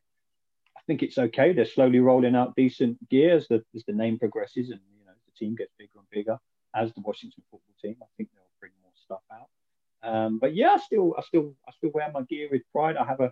I 0.77 0.81
think 0.87 1.03
it's 1.03 1.17
okay. 1.17 1.51
They're 1.51 1.65
slowly 1.65 1.99
rolling 1.99 2.35
out 2.35 2.55
decent 2.55 2.97
gear 3.09 3.35
as 3.35 3.47
the 3.47 3.63
as 3.75 3.83
the 3.85 3.93
name 3.93 4.17
progresses 4.17 4.69
and 4.69 4.79
you 4.97 5.05
know 5.05 5.11
the 5.25 5.33
team 5.37 5.55
gets 5.55 5.73
bigger 5.77 5.99
and 5.99 6.09
bigger 6.09 6.37
as 6.73 6.93
the 6.93 7.01
Washington 7.01 7.43
football 7.51 7.75
team. 7.81 7.97
I 8.01 8.05
think 8.15 8.29
they'll 8.33 8.43
bring 8.61 8.71
more 8.81 8.93
stuff 8.95 9.21
out. 9.31 9.49
Um, 10.03 10.39
but 10.39 10.55
yeah, 10.55 10.71
I 10.71 10.77
still 10.77 11.15
I 11.17 11.21
still 11.21 11.55
I 11.67 11.71
still 11.71 11.91
wear 11.93 12.09
my 12.13 12.21
gear 12.23 12.47
with 12.51 12.61
pride. 12.71 12.97
I 12.97 13.05
have 13.05 13.19
a 13.19 13.31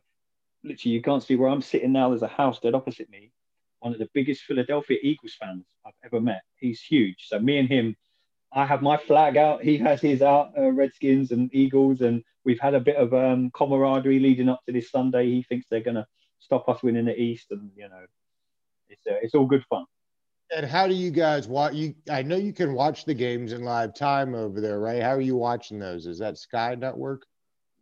literally 0.63 0.95
you 0.95 1.01
can't 1.01 1.23
see 1.23 1.35
where 1.35 1.49
I'm 1.49 1.61
sitting 1.61 1.91
now. 1.91 2.09
There's 2.09 2.23
a 2.23 2.27
house 2.27 2.59
dead 2.59 2.75
opposite 2.75 3.09
me. 3.09 3.31
One 3.79 3.93
of 3.93 3.99
the 3.99 4.09
biggest 4.13 4.41
Philadelphia 4.41 4.97
Eagles 5.01 5.35
fans 5.39 5.65
I've 5.85 5.93
ever 6.03 6.19
met. 6.19 6.41
He's 6.55 6.81
huge. 6.81 7.27
So 7.27 7.39
me 7.39 7.59
and 7.59 7.69
him 7.69 7.95
I 8.51 8.65
have 8.65 8.81
my 8.81 8.97
flag 8.97 9.37
out. 9.37 9.63
He 9.63 9.77
has 9.79 10.01
his 10.01 10.21
out, 10.21 10.53
uh, 10.57 10.71
Redskins 10.71 11.31
and 11.31 11.53
Eagles, 11.53 12.01
and 12.01 12.23
we've 12.45 12.59
had 12.59 12.73
a 12.73 12.79
bit 12.79 12.95
of 12.95 13.13
um, 13.13 13.51
camaraderie 13.51 14.19
leading 14.19 14.49
up 14.49 14.61
to 14.65 14.71
this 14.71 14.89
Sunday. 14.89 15.25
He 15.27 15.43
thinks 15.43 15.67
they're 15.69 15.81
going 15.81 15.95
to 15.95 16.07
stop 16.39 16.69
us 16.69 16.81
winning 16.81 17.05
the 17.05 17.19
East, 17.19 17.51
and 17.51 17.71
you 17.75 17.89
know, 17.89 18.05
it's 18.89 19.05
uh, 19.05 19.19
it's 19.21 19.35
all 19.35 19.45
good 19.45 19.65
fun. 19.69 19.85
And 20.55 20.65
how 20.65 20.87
do 20.87 20.93
you 20.93 21.11
guys 21.11 21.47
watch? 21.47 21.73
You, 21.73 21.93
I 22.09 22.21
know 22.21 22.37
you 22.37 22.53
can 22.53 22.73
watch 22.73 23.05
the 23.05 23.13
games 23.13 23.51
in 23.51 23.63
live 23.63 23.93
time 23.93 24.33
over 24.33 24.61
there, 24.61 24.79
right? 24.79 25.01
How 25.01 25.11
are 25.11 25.21
you 25.21 25.35
watching 25.35 25.77
those? 25.77 26.05
Is 26.05 26.19
that 26.19 26.37
Sky 26.37 26.75
Network? 26.75 27.25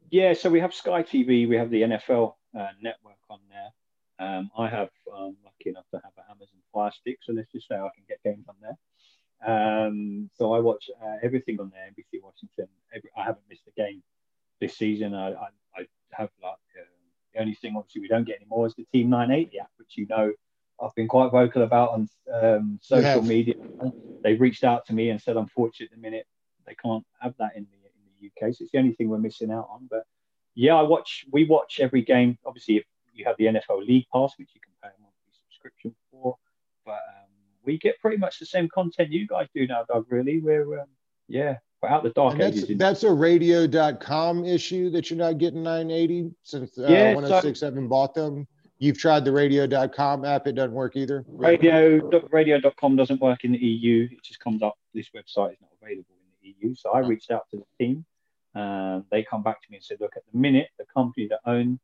Yeah, 0.09 0.33
so 0.33 0.49
we 0.49 0.59
have 0.59 0.73
Sky 0.73 1.03
TV, 1.03 1.47
we 1.47 1.55
have 1.55 1.69
the 1.69 1.81
NFL 1.81 2.35
uh, 2.57 2.67
network 2.81 3.17
on 3.29 3.39
there. 3.49 4.27
Um, 4.27 4.49
I 4.57 4.69
have 4.69 4.89
um, 5.13 5.35
lucky 5.43 5.69
enough 5.69 5.85
to 5.91 5.97
have 6.03 6.13
an 6.17 6.23
Amazon 6.29 6.59
Fire 6.73 6.91
Stick, 6.91 7.19
so 7.21 7.33
let's 7.33 7.51
just 7.51 7.67
say 7.67 7.75
I 7.75 7.89
can 7.95 8.05
get 8.07 8.23
games 8.23 8.45
on 8.47 8.55
there. 8.61 8.77
Um, 9.45 10.29
so 10.33 10.53
I 10.53 10.59
watch 10.59 10.89
uh, 11.03 11.17
everything 11.21 11.59
on 11.59 11.71
there, 11.71 11.89
NBC 11.91 12.21
Washington. 12.23 12.67
Every, 12.95 13.09
I 13.17 13.23
haven't 13.23 13.43
missed 13.49 13.67
a 13.67 13.71
game 13.71 14.01
this 14.61 14.77
season. 14.77 15.13
I, 15.13 15.33
I, 15.33 15.47
I 15.75 15.85
have 16.13 16.29
like 16.41 16.53
uh, 16.53 16.85
the 17.33 17.41
only 17.41 17.55
thing 17.55 17.75
obviously 17.77 18.01
we 18.01 18.07
don't 18.07 18.25
get 18.25 18.37
anymore 18.37 18.67
is 18.67 18.75
the 18.75 18.85
Team 18.93 19.09
980 19.09 19.59
app, 19.59 19.69
which 19.77 19.97
you 19.97 20.07
know 20.07 20.31
I've 20.81 20.93
been 20.95 21.07
quite 21.07 21.31
vocal 21.31 21.63
about 21.63 21.91
on 21.91 22.09
um, 22.33 22.79
social 22.81 23.21
media. 23.21 23.55
They've 24.23 24.39
reached 24.39 24.63
out 24.63 24.85
to 24.87 24.93
me 24.93 25.09
and 25.09 25.21
said, 25.21 25.37
unfortunately, 25.37 25.85
at 25.85 25.91
the 25.91 26.01
minute 26.01 26.27
they 26.67 26.75
can't 26.75 27.05
have 27.19 27.33
that 27.39 27.55
in 27.55 27.65
the 27.71 27.77
in 27.87 28.29
the 28.41 28.47
UK. 28.47 28.53
So 28.53 28.63
it's 28.63 28.71
the 28.71 28.79
only 28.79 28.93
thing 28.93 29.09
we're 29.09 29.17
missing 29.17 29.51
out 29.51 29.67
on. 29.71 29.87
But 29.89 30.03
yeah, 30.55 30.75
I 30.75 30.81
watch. 30.81 31.25
We 31.31 31.45
watch 31.45 31.79
every 31.79 32.01
game. 32.01 32.37
Obviously, 32.45 32.77
if 32.77 32.83
you 33.13 33.25
have 33.25 33.35
the 33.37 33.45
NFL 33.45 33.85
League 33.87 34.05
Pass, 34.11 34.33
which 34.37 34.49
you 34.53 34.61
can 34.61 34.73
pay 34.81 34.89
a 34.89 35.01
monthly 35.01 35.33
subscription 35.47 35.95
for, 36.11 36.37
but 36.85 36.93
um, 36.93 37.29
we 37.63 37.77
get 37.77 37.99
pretty 38.01 38.17
much 38.17 38.39
the 38.39 38.45
same 38.45 38.67
content 38.69 39.11
you 39.11 39.27
guys 39.27 39.47
do 39.55 39.65
now, 39.67 39.83
Doug. 39.87 40.05
Really, 40.09 40.39
we're 40.39 40.79
um, 40.79 40.87
yeah, 41.27 41.57
we're 41.81 41.89
out 41.89 42.03
the 42.03 42.09
dark 42.09 42.33
And 42.33 42.41
that's 42.41 42.57
ages. 42.63 42.77
that's 42.77 43.03
a 43.03 43.11
radio.com 43.13 44.43
issue 44.45 44.89
that 44.91 45.09
you're 45.09 45.19
not 45.19 45.37
getting 45.37 45.63
980 45.63 46.31
since 46.43 46.77
uh, 46.77 46.87
Yeah, 46.89 47.11
so- 47.11 47.15
106 47.15 47.61
haven't 47.61 47.87
bought 47.87 48.13
them. 48.13 48.47
You've 48.77 48.97
tried 48.97 49.23
the 49.23 49.31
radio.com 49.31 50.25
app, 50.25 50.47
it 50.47 50.53
doesn't 50.53 50.73
work 50.73 50.95
either. 50.95 51.25
radio 51.27 51.97
radio.com 52.29 52.95
doesn't 52.95 53.21
work 53.21 53.45
in 53.45 53.53
the 53.53 53.57
EU. 53.57 54.07
It 54.11 54.21
just 54.23 54.39
comes 54.39 54.61
up. 54.61 54.77
This 54.93 55.09
website 55.15 55.53
is 55.53 55.57
not 55.61 55.71
available 55.81 56.15
in 56.43 56.53
the 56.61 56.67
EU. 56.67 56.75
So 56.75 56.91
I 56.91 56.99
reached 56.99 57.31
out 57.31 57.45
to 57.51 57.57
the 57.57 57.85
team. 57.85 58.05
Um, 58.53 59.05
they 59.11 59.23
come 59.23 59.43
back 59.43 59.61
to 59.61 59.67
me 59.69 59.77
and 59.77 59.83
said, 59.83 59.97
look, 59.99 60.13
at 60.15 60.23
the 60.31 60.37
minute, 60.37 60.69
the 60.77 60.85
company 60.93 61.27
that 61.29 61.39
own 61.45 61.79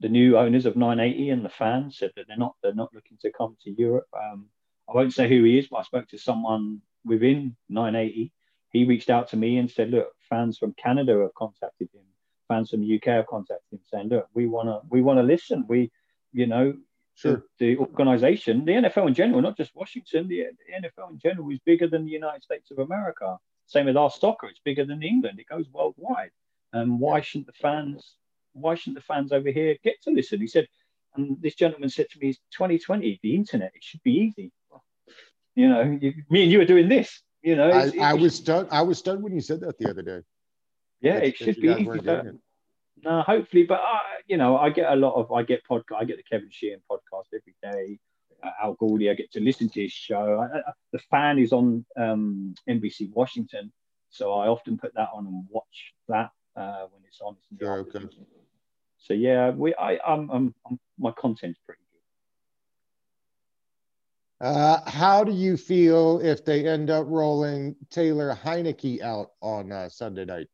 the 0.00 0.08
new 0.08 0.36
owners 0.36 0.66
of 0.66 0.74
980 0.76 1.30
and 1.30 1.44
the 1.44 1.48
fans 1.48 1.96
said 1.96 2.10
that 2.16 2.26
they're 2.26 2.36
not 2.36 2.56
they're 2.60 2.74
not 2.74 2.92
looking 2.92 3.18
to 3.22 3.30
come 3.30 3.56
to 3.62 3.70
Europe. 3.70 4.08
Um, 4.12 4.46
I 4.88 4.94
won't 4.94 5.14
say 5.14 5.28
who 5.28 5.44
he 5.44 5.58
is, 5.58 5.68
but 5.68 5.78
I 5.78 5.82
spoke 5.82 6.08
to 6.08 6.18
someone 6.18 6.82
within 7.04 7.56
980. 7.68 8.32
He 8.70 8.84
reached 8.84 9.10
out 9.10 9.28
to 9.28 9.36
me 9.36 9.58
and 9.58 9.70
said, 9.70 9.90
look, 9.90 10.08
fans 10.28 10.58
from 10.58 10.74
Canada 10.74 11.20
have 11.20 11.34
contacted 11.34 11.88
him. 11.94 12.02
Fans 12.48 12.70
from 12.70 12.80
the 12.80 12.96
UK 12.96 13.04
have 13.06 13.26
contacted 13.28 13.70
him 13.70 13.80
saying, 13.90 14.08
look, 14.08 14.28
we 14.34 14.46
wanna 14.46 14.80
we 14.90 15.02
wanna 15.02 15.22
listen. 15.22 15.64
We, 15.68 15.92
you 16.32 16.46
know, 16.46 16.74
Sure. 17.14 17.44
the, 17.58 17.74
the 17.74 17.78
organization, 17.78 18.64
the 18.64 18.72
NFL 18.72 19.06
in 19.08 19.12
general, 19.14 19.42
not 19.42 19.56
just 19.56 19.74
Washington, 19.76 20.28
the, 20.28 20.44
the 20.66 20.88
NFL 20.88 21.10
in 21.10 21.18
general 21.18 21.50
is 21.50 21.58
bigger 21.66 21.86
than 21.86 22.06
the 22.06 22.10
United 22.10 22.42
States 22.42 22.70
of 22.70 22.78
America. 22.78 23.36
Same 23.66 23.84
with 23.86 23.96
our 23.98 24.10
soccer, 24.10 24.46
it's 24.48 24.60
bigger 24.64 24.84
than 24.86 25.02
England. 25.02 25.38
It 25.38 25.46
goes 25.46 25.66
worldwide. 25.70 26.30
And 26.72 26.98
why 26.98 27.20
shouldn't 27.20 27.46
the 27.48 27.52
fans? 27.52 28.14
Why 28.54 28.74
shouldn't 28.76 28.96
the 28.96 29.04
fans 29.04 29.30
over 29.30 29.50
here 29.50 29.76
get 29.84 30.00
to 30.02 30.10
listen? 30.10 30.40
He 30.40 30.46
said, 30.46 30.66
and 31.14 31.36
this 31.42 31.54
gentleman 31.54 31.90
said 31.90 32.08
to 32.10 32.18
me, 32.18 32.30
"It's 32.30 32.38
2020, 32.52 33.20
the 33.22 33.34
internet. 33.34 33.72
It 33.74 33.84
should 33.84 34.02
be 34.02 34.12
easy." 34.12 34.50
You 35.54 35.68
know, 35.68 35.98
you, 36.00 36.14
me 36.30 36.44
and 36.44 36.50
you 36.52 36.60
are 36.62 36.64
doing 36.64 36.88
this. 36.88 37.20
You 37.42 37.56
know, 37.56 37.70
I, 37.70 37.92
I 38.00 38.14
was 38.14 38.34
stunned. 38.36 38.68
I 38.70 38.82
was 38.82 38.98
stunned 38.98 39.22
when 39.22 39.34
you 39.34 39.42
said 39.42 39.60
that 39.60 39.76
the 39.78 39.90
other 39.90 40.00
day. 40.02 40.20
yeah, 41.02 41.14
that- 41.16 41.24
it 41.26 41.36
should 41.36 41.56
be 41.60 41.68
easy. 41.68 41.84
weren't 41.84 42.04
but- 42.06 42.22
doing 42.22 42.34
it. 42.36 42.40
No, 43.04 43.22
hopefully, 43.22 43.64
but 43.64 43.80
uh, 43.80 43.98
you 44.26 44.36
know, 44.36 44.56
I 44.56 44.70
get 44.70 44.92
a 44.92 44.96
lot 44.96 45.14
of 45.14 45.32
I 45.32 45.42
get 45.42 45.62
podcast. 45.68 45.96
I 45.98 46.04
get 46.04 46.18
the 46.18 46.22
Kevin 46.22 46.48
Sheehan 46.50 46.80
podcast 46.90 47.26
every 47.34 47.54
day. 47.62 47.98
Uh, 48.42 48.50
Al 48.62 48.76
Galdi, 48.76 49.10
I 49.10 49.14
get 49.14 49.32
to 49.32 49.40
listen 49.40 49.68
to 49.70 49.82
his 49.82 49.92
show. 49.92 50.40
I, 50.40 50.58
I, 50.58 50.72
the 50.92 51.00
fan 51.10 51.38
is 51.38 51.52
on 51.52 51.84
um, 51.96 52.54
NBC 52.68 53.12
Washington, 53.12 53.72
so 54.10 54.32
I 54.32 54.46
often 54.46 54.78
put 54.78 54.94
that 54.94 55.08
on 55.12 55.26
and 55.26 55.44
watch 55.50 55.92
that 56.08 56.30
uh, 56.56 56.86
when 56.92 57.02
it's 57.06 57.20
on. 57.20 57.36
It's 57.38 57.48
in 57.50 57.56
the 57.58 57.64
Sure, 57.64 57.78
okay. 57.80 58.08
So 58.98 59.14
yeah, 59.14 59.50
we 59.50 59.74
I 59.74 59.98
I'm, 60.06 60.30
I'm, 60.30 60.54
I'm 60.64 60.78
my 60.98 61.10
content's 61.10 61.58
pretty 61.66 61.82
good. 64.40 64.46
Uh, 64.46 64.80
how 64.88 65.24
do 65.24 65.32
you 65.32 65.56
feel 65.56 66.20
if 66.20 66.44
they 66.44 66.66
end 66.66 66.88
up 66.88 67.06
rolling 67.08 67.74
Taylor 67.90 68.38
Heinicke 68.44 69.02
out 69.02 69.32
on 69.40 69.72
uh, 69.72 69.88
Sunday 69.88 70.24
night? 70.24 70.46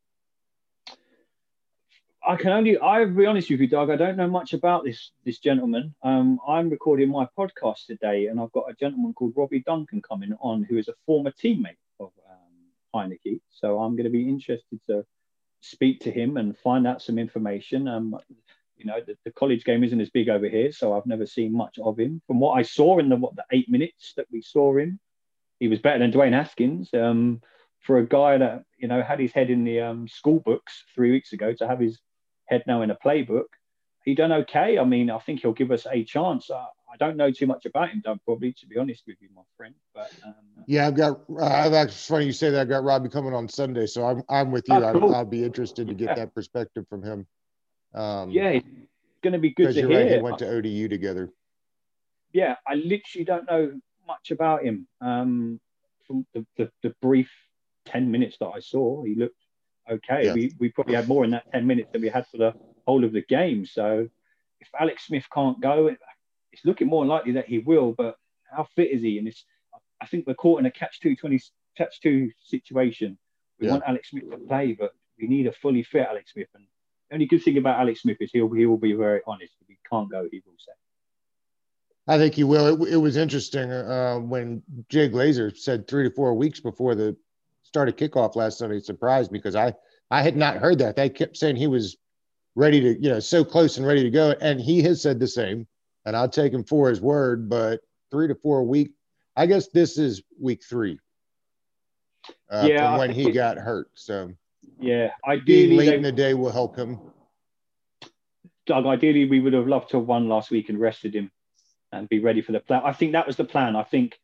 I 2.27 2.37
can 2.37 2.51
only 2.51 2.79
I'll 2.79 3.09
be 3.09 3.27
honest 3.27 3.51
with 3.51 3.61
you, 3.61 3.69
Doug. 3.69 3.91
I 3.91 3.97
don't 3.97 4.17
know 4.17 4.29
much 4.29 4.53
about 4.53 4.85
this 4.85 5.13
this 5.25 5.39
gentleman. 5.39 5.95
Um, 6.03 6.41
I'm 6.47 6.69
recording 6.69 7.09
my 7.11 7.27
podcast 7.39 7.87
today, 7.87 8.27
and 8.27 8.41
I've 8.41 8.53
got 8.53 8.71
a 8.71 8.75
gentleman 8.75 9.15
called 9.15 9.35
Robbie 9.37 9.63
Duncan 9.65 10.03
coming 10.03 10.35
on, 10.41 10.65
who 10.65 10.79
is 10.79 10.89
a 10.89 10.95
former 11.07 11.31
teammate 11.31 11.79
of 12.01 12.11
um, 12.29 12.93
Heinicke. 12.95 13.41
So 13.51 13.79
I'm 13.79 13.95
going 13.95 14.05
to 14.05 14.11
be 14.11 14.29
interested 14.29 14.81
to 14.89 15.05
speak 15.61 16.01
to 16.01 16.11
him 16.11 16.37
and 16.37 16.59
find 16.59 16.87
out 16.87 17.03
some 17.03 17.19
information. 17.19 17.87
Um, 17.87 18.17
you 18.77 18.85
know, 18.85 19.01
the, 19.05 19.17
the 19.25 19.33
college 19.33 19.65
game 19.65 19.83
isn't 19.83 20.01
as 20.01 20.11
big 20.11 20.29
over 20.29 20.49
here, 20.49 20.73
so 20.73 20.97
I've 20.97 21.07
never 21.07 21.27
seen 21.27 21.53
much 21.53 21.79
of 21.79 21.99
him. 21.99 22.21
From 22.27 22.41
what 22.41 22.59
I 22.59 22.63
saw 22.63 22.99
in 22.99 23.09
the 23.09 23.17
what 23.17 23.37
the 23.37 23.45
eight 23.53 23.71
minutes 23.71 24.15
that 24.17 24.27
we 24.33 24.43
saw 24.43 24.77
him, 24.77 24.99
he 25.61 25.69
was 25.69 25.79
better 25.79 26.01
than 26.01 26.13
Dwayne 26.13 26.33
Haskins. 26.33 26.93
Um, 26.93 27.43
for 27.81 27.99
a 27.99 28.07
guy 28.07 28.39
that 28.39 28.65
you 28.77 28.89
know 28.89 29.03
had 29.03 29.21
his 29.21 29.33
head 29.33 29.51
in 29.51 29.65
the 29.65 29.81
um, 29.81 30.09
school 30.09 30.41
books 30.41 30.85
three 30.95 31.13
weeks 31.13 31.33
ago 31.33 31.53
to 31.55 31.67
have 31.67 31.79
his 31.79 32.01
head 32.49 32.65
now 32.67 32.83
in 32.83 32.91
a 32.91 32.97
playbook, 32.97 33.45
he 34.05 34.15
done 34.15 34.33
okay. 34.33 34.79
I 34.79 34.85
mean, 34.85 35.11
I 35.11 35.19
think 35.19 35.41
he'll 35.41 35.53
give 35.53 35.71
us 35.71 35.87
a 35.91 36.05
chance. 36.05 36.51
Uh, 36.51 36.65
I 36.93 36.97
don't 36.99 37.17
know 37.17 37.31
too 37.31 37.47
much 37.47 37.67
about 37.67 37.91
him, 37.91 38.01
Doug. 38.05 38.19
Probably 38.25 38.53
to 38.55 38.67
be 38.67 38.79
honest 38.79 39.03
with 39.07 39.17
you, 39.21 39.29
my 39.35 39.43
friend. 39.57 39.75
But 39.95 40.11
um, 40.25 40.35
Yeah, 40.67 40.87
I've 40.87 40.95
got. 40.97 41.21
Uh, 41.31 41.45
I've 41.45 41.73
actually 41.75 41.95
it's 41.95 42.07
funny 42.09 42.25
you 42.27 42.33
say 42.33 42.51
that. 42.51 42.63
I've 42.63 42.69
got 42.69 42.85
Robbie 42.85 43.11
coming 43.11 43.35
on 43.35 43.49
Sunday, 43.49 43.87
so 43.87 44.05
I'm 44.07 44.23
I'm 44.29 44.51
with 44.51 44.69
you. 44.69 44.83
Oh, 44.85 44.93
cool. 44.99 45.15
I, 45.15 45.19
I'll 45.19 45.25
be 45.27 45.45
interested 45.45 45.89
to 45.89 45.95
get 45.95 46.09
Yeah. 46.09 46.15
that 46.15 46.35
perspective 46.35 46.87
from 46.89 47.03
him. 47.03 47.27
Um, 47.95 48.31
yeah, 48.31 48.49
it's 48.51 48.67
going 49.23 49.33
to 49.35 49.39
be 49.39 49.51
good 49.51 49.65
because 49.65 49.75
to 49.75 49.81
you're 49.83 49.91
hear. 49.91 50.05
right. 50.05 50.17
He 50.17 50.23
went 50.23 50.39
to 50.39 50.49
ODU 50.49 50.89
together. 50.89 51.31
yeah, 52.33 52.57
I 52.67 52.75
literally 52.75 53.25
don't 53.25 53.47
know 53.51 53.79
much 54.07 54.31
about 54.31 54.63
him. 54.65 54.87
Um, 55.01 55.61
from 56.07 56.27
the, 56.33 56.47
the, 56.57 56.71
the 56.83 56.95
brief 57.03 57.31
10 57.87 58.11
minutes 58.11 58.37
that 58.41 58.49
I 58.49 58.61
saw, 58.61 59.03
he 59.05 59.15
looked 59.15 59.43
okay. 59.91 60.27
Yeah. 60.27 60.33
We, 60.35 60.53
we 60.59 60.69
probably 60.71 60.95
had 60.95 61.09
more 61.09 61.25
in 61.25 61.31
that 61.31 61.45
10 61.53 61.67
minutes 61.67 61.91
than 61.93 62.03
we 62.03 62.09
had 62.09 62.27
for 62.29 62.39
the 62.39 62.55
whole 62.87 63.05
of 63.05 63.13
the 63.13 63.23
game. 63.23 63.67
So 63.67 64.09
if 64.61 64.69
Alex 64.79 65.07
Smith 65.07 65.25
can't 65.33 65.61
go, 65.61 65.95
it's 66.53 66.65
looking 66.65 66.89
more 66.89 67.07
likely 67.07 67.33
that 67.33 67.47
he 67.47 67.59
will, 67.59 67.93
but 67.97 68.17
how 68.51 68.67
fit 68.77 68.91
is 68.91 69.03
he? 69.03 69.19
And 69.19 69.29
it's, 69.29 69.45
I 70.01 70.07
think 70.07 70.27
we're 70.27 70.35
caught 70.35 70.61
in 70.61 70.67
a 70.67 70.71
catch 70.71 71.01
two 71.01 71.15
twenty 71.17 71.41
catch 71.77 72.01
two 72.01 72.31
situation 72.43 73.19
We 73.61 73.67
Yeah. 73.67 73.73
want 73.73 73.85
Alex 73.87 74.11
Smith 74.11 74.31
to 74.31 74.39
play, 74.39 74.73
but 74.73 74.93
we 75.21 75.27
need 75.29 75.47
a 75.47 75.53
fully 75.53 75.83
fit 75.83 76.07
Alex 76.09 76.33
Smith. 76.33 76.49
And 76.55 76.65
the 77.11 77.15
only 77.15 77.27
good 77.27 77.43
thing 77.43 77.59
about 77.59 77.81
Alex 77.81 78.03
Smith 78.03 78.19
is 78.21 78.31
he'll 78.33 78.51
he 78.53 78.67
will 78.67 78.79
be 78.79 78.93
very 78.93 79.21
honest. 79.27 79.53
If 79.61 79.69
he 79.69 79.79
can't 79.91 80.11
go, 80.11 80.29
he 80.31 80.43
will 80.47 80.55
say. 80.59 80.73
I 82.07 82.17
think 82.17 82.35
he 82.35 82.45
will. 82.45 82.83
It, 82.83 82.93
it 82.95 82.97
was 82.97 83.17
interesting 83.17 83.71
uh, 83.71 84.19
when 84.19 84.63
Jay 84.89 85.09
Glazer 85.11 85.55
said 85.57 85.87
three 85.87 86.09
to 86.09 86.15
four 86.15 86.33
weeks 86.35 86.59
before 86.61 86.95
the 86.95 87.17
start 87.69 87.89
of 87.89 87.97
kickoff 87.97 88.35
last 88.35 88.59
Sunday. 88.59 88.81
Surprised 88.81 89.31
me 89.31 89.39
because 89.39 89.55
I 89.55 89.75
I 90.11 90.23
had 90.23 90.37
not 90.37 90.57
heard 90.57 90.79
that. 90.79 90.97
They 90.97 91.11
kept 91.11 91.37
saying 91.37 91.57
he 91.57 91.67
was 91.67 91.97
ready 92.55 92.81
to, 92.81 93.01
you 93.01 93.11
know, 93.11 93.21
so 93.21 93.45
close 93.45 93.77
and 93.77 93.87
ready 93.87 94.03
to 94.03 94.11
go, 94.11 94.35
and 94.41 94.59
he 94.59 94.83
has 94.83 95.03
said 95.03 95.21
the 95.21 95.29
same. 95.29 95.67
And 96.07 96.17
I'll 96.17 96.29
take 96.29 96.53
him 96.53 96.65
for 96.65 96.89
his 96.89 97.01
word. 97.01 97.49
But 97.51 97.81
three 98.11 98.27
to 98.27 98.35
four 98.35 98.65
week, 98.65 98.93
I 99.37 99.45
guess 99.47 99.69
this 99.69 99.99
is 99.99 100.23
week 100.41 100.65
three. 100.65 100.99
Uh, 102.51 102.69
Yeah, 102.69 102.89
from 102.89 102.99
when 102.99 103.11
he 103.11 103.31
got 103.45 103.59
hurt. 103.59 103.91
So 103.95 104.33
Yeah, 104.81 105.11
being 105.23 105.41
ideally, 105.41 105.77
late 105.77 105.89
they, 105.89 105.97
in 105.97 106.03
the 106.03 106.13
day 106.13 106.33
will 106.33 106.51
help 106.51 106.75
him. 106.75 106.99
Doug, 108.67 108.87
ideally 108.87 109.27
we 109.27 109.41
would 109.41 109.53
have 109.53 109.69
loved 109.69 109.91
to 109.91 109.99
have 109.99 110.07
won 110.07 110.29
last 110.29 110.51
week 110.51 110.71
and 110.71 110.81
rested 110.81 111.15
him 111.15 111.31
and 111.93 112.09
be 112.09 112.19
ready 112.19 112.41
for 112.41 112.53
the 112.53 112.61
play. 112.61 112.81
I 112.83 112.93
think 112.93 113.13
that 113.13 113.27
was 113.27 113.37
the 113.37 113.45
plan. 113.45 113.77
I 113.77 113.83
think 113.83 114.19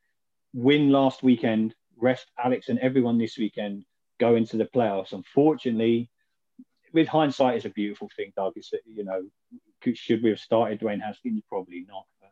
win 0.55 0.91
last 0.91 1.23
weekend, 1.23 1.75
rest 1.97 2.27
Alex 2.43 2.69
and 2.69 2.79
everyone 2.79 3.19
this 3.19 3.39
weekend, 3.39 3.85
go 4.19 4.37
into 4.37 4.57
the 4.57 4.65
playoffs. 4.65 5.13
Unfortunately, 5.13 6.11
with 6.93 7.09
hindsight, 7.09 7.57
it's 7.57 7.65
a 7.65 7.71
beautiful 7.71 8.09
thing, 8.17 8.33
Doug. 8.37 8.53
It's 8.57 8.73
you 8.87 9.05
know, 9.05 9.23
should 9.95 10.23
we 10.23 10.31
have 10.31 10.39
started 10.39 10.81
Dwayne 10.81 11.03
Haskins? 11.03 11.43
Probably 11.49 11.85
not. 11.89 12.07
But 12.21 12.31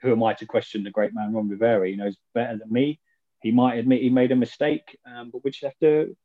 who 0.00 0.12
am 0.12 0.24
I 0.24 0.34
to 0.34 0.46
question 0.46 0.82
the 0.82 0.90
great 0.90 1.14
man 1.14 1.32
Ron 1.32 1.48
Rivera? 1.48 1.88
He 1.88 1.96
knows 1.96 2.16
better 2.34 2.56
than 2.56 2.72
me. 2.72 3.00
He 3.42 3.52
might 3.52 3.78
admit 3.78 4.02
he 4.02 4.10
made 4.10 4.32
a 4.32 4.36
mistake, 4.36 4.98
um, 5.06 5.30
but 5.30 5.44
we 5.44 5.50
just 5.50 5.64
have 5.64 5.78
to. 5.80 6.16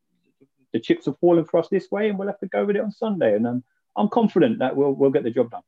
The 0.72 0.80
chips 0.80 1.06
have 1.06 1.20
fallen 1.20 1.46
for 1.46 1.60
us 1.60 1.68
this 1.70 1.92
way, 1.92 2.10
and 2.10 2.18
we'll 2.18 2.30
have 2.30 2.40
to 2.40 2.48
go 2.48 2.66
with 2.66 2.76
it 2.76 2.82
on 2.82 2.92
Sunday. 2.92 3.36
And 3.36 3.46
um, 3.46 3.64
I'm 3.96 4.10
confident 4.10 4.60
that 4.60 4.76
we'll 4.76 4.94
we'll 4.94 5.12
get 5.12 5.24
the 5.24 5.30
job 5.30 5.52
done. 5.52 5.62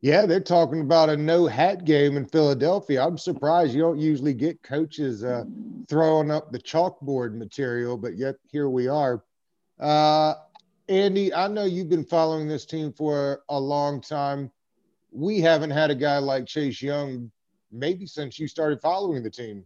Yeah, 0.00 0.26
they're 0.26 0.40
talking 0.40 0.80
about 0.80 1.08
a 1.08 1.16
no 1.16 1.46
hat 1.46 1.84
game 1.84 2.16
in 2.16 2.26
Philadelphia. 2.26 3.04
I'm 3.04 3.18
surprised 3.18 3.74
you 3.74 3.80
don't 3.80 3.98
usually 3.98 4.34
get 4.34 4.62
coaches 4.62 5.24
uh, 5.24 5.44
throwing 5.88 6.30
up 6.30 6.52
the 6.52 6.58
chalkboard 6.58 7.34
material, 7.34 7.96
but 7.96 8.16
yet 8.16 8.36
here 8.48 8.68
we 8.68 8.86
are. 8.86 9.24
Uh, 9.80 10.34
Andy, 10.88 11.34
I 11.34 11.48
know 11.48 11.64
you've 11.64 11.88
been 11.88 12.04
following 12.04 12.46
this 12.46 12.64
team 12.64 12.92
for 12.92 13.42
a 13.48 13.58
long 13.58 14.00
time. 14.00 14.52
We 15.10 15.40
haven't 15.40 15.70
had 15.70 15.90
a 15.90 15.96
guy 15.96 16.18
like 16.18 16.46
Chase 16.46 16.80
Young 16.80 17.30
maybe 17.72 18.06
since 18.06 18.38
you 18.38 18.46
started 18.46 18.80
following 18.80 19.22
the 19.22 19.30
team. 19.30 19.64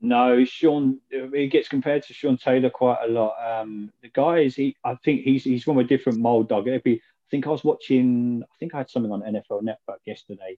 No, 0.00 0.44
Sean. 0.44 1.00
He 1.10 1.48
gets 1.48 1.68
compared 1.68 2.04
to 2.04 2.14
Sean 2.14 2.36
Taylor 2.36 2.70
quite 2.70 2.98
a 3.04 3.10
lot. 3.10 3.34
Um, 3.44 3.92
the 4.00 4.08
guy 4.08 4.40
is 4.40 4.54
he. 4.54 4.76
I 4.84 4.94
think 5.04 5.22
he's 5.22 5.42
he's 5.42 5.64
from 5.64 5.78
a 5.78 5.84
different 5.84 6.20
mold, 6.20 6.48
Doug. 6.48 6.68
Every, 6.68 7.02
I 7.28 7.30
think 7.30 7.46
I 7.46 7.50
was 7.50 7.62
watching. 7.62 8.42
I 8.42 8.54
think 8.58 8.74
I 8.74 8.78
had 8.78 8.88
something 8.88 9.12
on 9.12 9.20
NFL 9.20 9.62
Network 9.62 10.00
yesterday, 10.06 10.56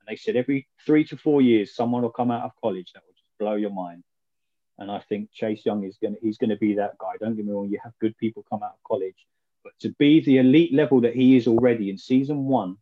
and 0.00 0.08
they 0.08 0.16
said 0.16 0.36
every 0.36 0.66
three 0.86 1.04
to 1.04 1.18
four 1.18 1.42
years 1.42 1.74
someone 1.74 2.00
will 2.00 2.08
come 2.08 2.30
out 2.30 2.44
of 2.44 2.52
college 2.62 2.92
that 2.94 3.02
will 3.06 3.12
just 3.12 3.28
blow 3.38 3.56
your 3.56 3.72
mind. 3.72 4.02
And 4.78 4.90
I 4.90 5.00
think 5.00 5.30
Chase 5.32 5.66
Young 5.66 5.84
is 5.84 5.98
gonna 6.02 6.16
he's 6.22 6.38
gonna 6.38 6.56
be 6.56 6.76
that 6.76 6.96
guy. 6.98 7.12
Don't 7.20 7.36
get 7.36 7.44
me 7.44 7.52
wrong. 7.52 7.68
You 7.68 7.78
have 7.84 7.92
good 8.00 8.16
people 8.16 8.42
come 8.48 8.62
out 8.62 8.70
of 8.70 8.82
college, 8.86 9.26
but 9.62 9.72
to 9.80 9.90
be 9.98 10.20
the 10.20 10.38
elite 10.38 10.72
level 10.72 11.02
that 11.02 11.14
he 11.14 11.36
is 11.36 11.46
already 11.46 11.90
in 11.90 11.98
season 11.98 12.46
one, 12.46 12.78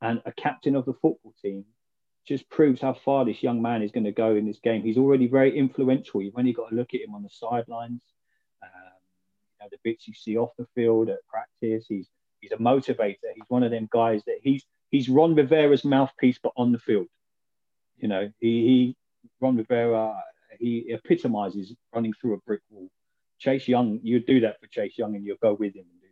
and 0.00 0.22
a 0.24 0.32
captain 0.32 0.74
of 0.74 0.86
the 0.86 0.94
football 0.94 1.34
team, 1.42 1.66
just 2.26 2.48
proves 2.48 2.80
how 2.80 2.94
far 2.94 3.26
this 3.26 3.42
young 3.42 3.60
man 3.60 3.82
is 3.82 3.90
going 3.90 4.04
to 4.04 4.12
go 4.12 4.36
in 4.36 4.46
this 4.46 4.60
game. 4.60 4.82
He's 4.82 4.96
already 4.96 5.26
very 5.26 5.54
influential. 5.54 6.22
You've 6.22 6.38
only 6.38 6.54
got 6.54 6.70
to 6.70 6.74
look 6.74 6.94
at 6.94 7.02
him 7.02 7.14
on 7.14 7.22
the 7.22 7.28
sidelines, 7.30 8.02
um, 8.62 8.70
you 9.52 9.64
know, 9.64 9.68
the 9.70 9.78
bits 9.84 10.08
you 10.08 10.14
see 10.14 10.38
off 10.38 10.52
the 10.56 10.66
field 10.74 11.10
at 11.10 11.26
practice. 11.26 11.84
He's 11.86 12.08
he's 12.40 12.52
a 12.52 12.56
motivator. 12.56 13.16
He's 13.34 13.48
one 13.48 13.62
of 13.62 13.70
them 13.70 13.88
guys 13.90 14.22
that 14.26 14.38
he's 14.42 14.64
he's 14.90 15.08
Ron 15.08 15.34
Rivera's 15.34 15.84
mouthpiece, 15.84 16.38
but 16.42 16.52
on 16.56 16.72
the 16.72 16.78
field. 16.78 17.06
You 17.98 18.08
know, 18.08 18.32
he, 18.40 18.66
he 18.66 18.96
Ron 19.40 19.56
Rivera 19.56 20.22
he 20.58 20.86
epitomizes 20.90 21.74
running 21.94 22.12
through 22.12 22.34
a 22.34 22.38
brick 22.38 22.60
wall. 22.70 22.88
Chase 23.38 23.66
Young, 23.66 23.98
you'd 24.02 24.26
do 24.26 24.40
that 24.40 24.60
for 24.60 24.66
Chase 24.66 24.98
Young, 24.98 25.16
and 25.16 25.24
you'll 25.24 25.38
go 25.42 25.54
with 25.54 25.74
him 25.74 25.86
and 25.90 26.00
do 26.00 26.06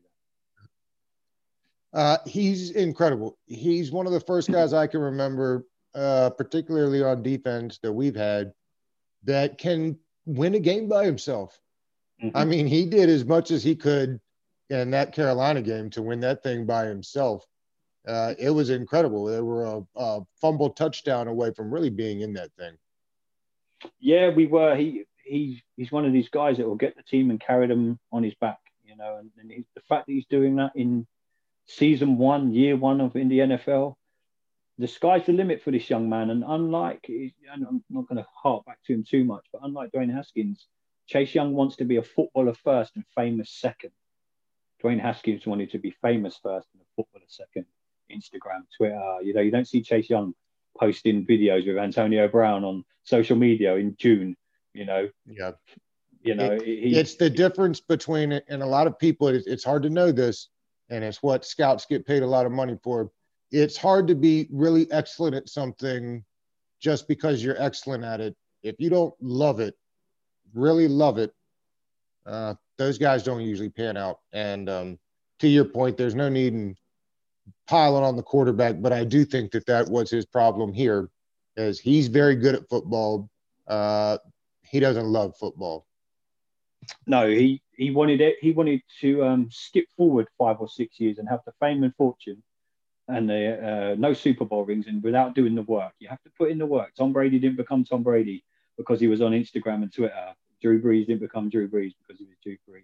that. 1.93 1.99
Uh, 1.99 2.19
he's 2.27 2.71
incredible. 2.71 3.37
He's 3.47 3.93
one 3.93 4.07
of 4.07 4.13
the 4.13 4.21
first 4.21 4.51
guys 4.51 4.73
I 4.73 4.87
can 4.87 5.01
remember, 5.01 5.67
uh, 5.95 6.31
particularly 6.31 7.03
on 7.03 7.23
defense, 7.23 7.79
that 7.83 7.93
we've 7.93 8.17
had 8.17 8.53
that 9.25 9.59
can 9.59 9.99
win 10.25 10.55
a 10.55 10.59
game 10.59 10.89
by 10.89 11.05
himself. 11.05 11.61
I 12.35 12.45
mean, 12.45 12.67
he 12.67 12.85
did 12.85 13.09
as 13.09 13.25
much 13.25 13.53
as 13.53 13.63
he 13.63 13.77
could 13.77 14.21
in 14.71 14.91
that 14.91 15.13
Carolina 15.13 15.63
game 15.63 15.91
to 15.91 16.03
win 16.03 16.21
that 16.21 16.43
thing 16.43 16.67
by 16.67 16.87
himself. 16.87 17.45
Uh, 18.07 18.35
it 18.39 18.51
was 18.51 18.71
incredible. 18.71 19.25
They 19.27 19.41
were 19.41 19.65
a, 19.65 19.83
a 19.97 20.21
fumble 20.41 20.71
touchdown 20.71 21.29
away 21.29 21.53
from 21.55 21.73
really 21.73 21.91
being 21.91 22.21
in 22.21 22.33
that 22.35 22.53
thing. 22.59 22.77
yeah, 24.01 24.31
we 24.31 24.47
were. 24.47 24.77
He 24.77 25.05
he 25.25 25.63
he's 25.77 25.93
one 25.93 26.07
of 26.07 26.13
these 26.13 26.29
guys 26.29 26.57
that 26.57 26.67
will 26.67 26.77
get 26.77 26.97
the 26.97 27.03
team 27.03 27.31
and 27.31 27.41
carry 27.41 27.67
them 27.67 27.99
on 28.13 28.23
his 28.23 28.35
back, 28.35 28.59
you 28.85 28.97
know. 28.97 29.17
And, 29.19 29.31
and 29.39 29.51
he, 29.51 29.65
the 29.75 29.83
fact 29.83 30.07
that 30.07 30.13
he's 30.13 30.27
doing 30.27 30.57
that 30.57 30.73
in 30.75 31.07
season 31.67 32.17
one, 32.17 32.53
year 32.53 32.77
one 32.77 33.01
of 33.01 33.15
in 33.15 33.29
the 33.29 33.39
NFL, 33.41 33.95
the 34.79 34.89
sky's 34.89 35.27
the 35.27 35.33
limit 35.33 35.63
for 35.63 35.71
this 35.71 35.91
young 35.91 36.09
man. 36.09 36.31
And 36.31 36.45
unlike, 36.47 37.05
and 37.09 37.67
I'm 37.67 37.85
not 37.91 38.09
going 38.09 38.23
to 38.23 38.27
harp 38.35 38.65
back 38.65 38.79
to 38.87 38.95
him 38.95 39.05
too 39.09 39.25
much, 39.25 39.45
but 39.53 39.61
unlike 39.63 39.93
Dwayne 39.93 40.15
Haskins, 40.15 40.67
Chase 41.07 41.35
Young 41.35 41.55
wants 41.55 41.77
to 41.77 41.85
be 41.85 41.97
a 41.97 42.03
footballer 42.03 42.55
first 42.55 42.97
and 42.97 43.05
famous 43.15 43.51
second. 43.51 43.91
Dwayne 44.83 45.01
Haskins 45.01 45.47
wanted 45.47 45.71
to 45.73 45.79
be 45.79 45.91
famous 46.03 46.39
first 46.43 46.69
and 46.73 46.83
a 46.83 46.87
footballer 46.97 47.25
second. 47.29 47.67
Instagram, 48.11 48.63
Twitter, 48.77 49.19
you 49.23 49.35
know, 49.35 49.41
you 49.41 49.51
don't 49.51 49.69
see 49.69 49.83
Chase 49.83 50.09
Young 50.09 50.35
posting 50.79 51.27
videos 51.27 51.67
with 51.67 51.77
Antonio 51.77 52.27
Brown 52.29 52.65
on 52.65 52.85
social 53.03 53.37
media 53.37 53.75
in 53.77 53.97
June. 53.99 54.37
You 54.73 54.87
know, 54.87 55.11
Yeah. 55.27 55.53
you 56.23 56.35
know, 56.35 56.53
It- 56.53 56.65
he, 56.65 56.97
It's 56.97 57.17
the 57.17 57.29
difference 57.29 57.81
between 57.81 58.33
it, 58.33 58.45
and 58.49 58.63
a 58.63 58.67
lot 58.67 58.87
of 58.87 58.99
people, 58.99 59.29
it's, 59.29 59.47
it's 59.47 59.65
hard 59.65 59.83
to 59.83 59.91
know 59.91 60.11
this, 60.13 60.49
and 60.89 61.05
it's 61.05 61.23
what 61.23 61.45
scouts 61.45 61.85
get 61.85 62.07
paid 62.07 62.23
a 62.23 62.27
lot 62.27 62.47
of 62.47 62.53
money 62.53 62.79
for. 62.83 63.11
It's 63.51 63.77
hard 63.77 64.07
to 64.09 64.15
be 64.15 64.47
really 64.51 64.91
excellent 64.91 65.35
at 65.35 65.49
something 65.49 66.25
just 66.81 67.09
because 67.09 67.43
you're 67.43 67.61
excellent 67.61 68.05
at 68.05 68.21
it. 68.21 68.37
If 68.63 68.77
you 68.79 68.89
don't 68.89 69.15
love 69.21 69.61
it, 69.61 69.77
really 70.55 70.89
love 70.89 71.19
it, 71.19 71.35
uh, 72.25 72.55
those 72.79 72.97
guys 72.97 73.23
don't 73.23 73.43
usually 73.43 73.69
pan 73.69 73.97
out. 73.97 74.21
And 74.33 74.69
um, 74.71 74.99
to 75.41 75.49
your 75.49 75.65
point, 75.65 75.97
there's 75.97 76.15
no 76.15 76.29
need 76.29 76.55
in 76.55 76.77
piling 77.67 78.05
on 78.05 78.17
the 78.17 78.23
quarterback, 78.23 78.77
but 78.81 78.93
I 78.93 79.05
do 79.05 79.25
think 79.25 79.51
that 79.53 79.67
that 79.67 79.89
was 79.89 80.11
his 80.11 80.25
problem 80.25 80.73
here, 80.73 81.11
is 81.57 81.79
he's 81.79 82.09
very 82.09 82.37
good 82.37 82.55
at 82.55 82.69
football. 82.69 83.29
Uh, 83.67 84.19
he 84.63 84.81
doesn't 84.81 85.05
love 85.07 85.37
football. 85.37 85.87
no, 87.07 87.29
he 87.29 87.61
he 87.73 87.91
wanted 87.91 88.21
it. 88.21 88.37
He 88.41 88.53
wanted 88.53 88.83
to 89.01 89.25
um, 89.25 89.49
skip 89.51 89.87
forward 89.97 90.29
five 90.39 90.57
or 90.61 90.69
six 90.69 90.99
years 91.01 91.19
and 91.19 91.29
have 91.29 91.41
the 91.45 91.53
fame 91.61 91.83
and 91.83 91.95
fortune, 91.97 92.43
and 93.09 93.29
the 93.29 93.93
uh, 93.93 93.95
no 93.99 94.13
Super 94.13 94.45
Bowl 94.45 94.65
rings, 94.65 94.87
and 94.87 95.03
without 95.03 95.35
doing 95.35 95.55
the 95.55 95.63
work. 95.63 95.93
You 95.99 96.09
have 96.09 96.23
to 96.23 96.31
put 96.39 96.51
in 96.51 96.59
the 96.59 96.67
work. 96.67 96.95
Tom 96.97 97.13
Brady 97.13 97.39
didn't 97.39 97.57
become 97.57 97.85
Tom 97.85 98.03
Brady 98.03 98.45
because 98.77 99.01
he 99.01 99.09
was 99.09 99.21
on 99.21 99.33
Instagram 99.33 99.83
and 99.83 99.93
Twitter. 99.93 100.35
Drew 100.63 100.83
Brees 100.83 101.07
didn't 101.07 101.21
become 101.21 101.49
Drew 101.49 101.69
Brees 101.69 101.95
because 101.99 102.19
he 102.19 102.27
was 102.27 102.37
Drew 102.43 102.57
Brees. 102.69 102.83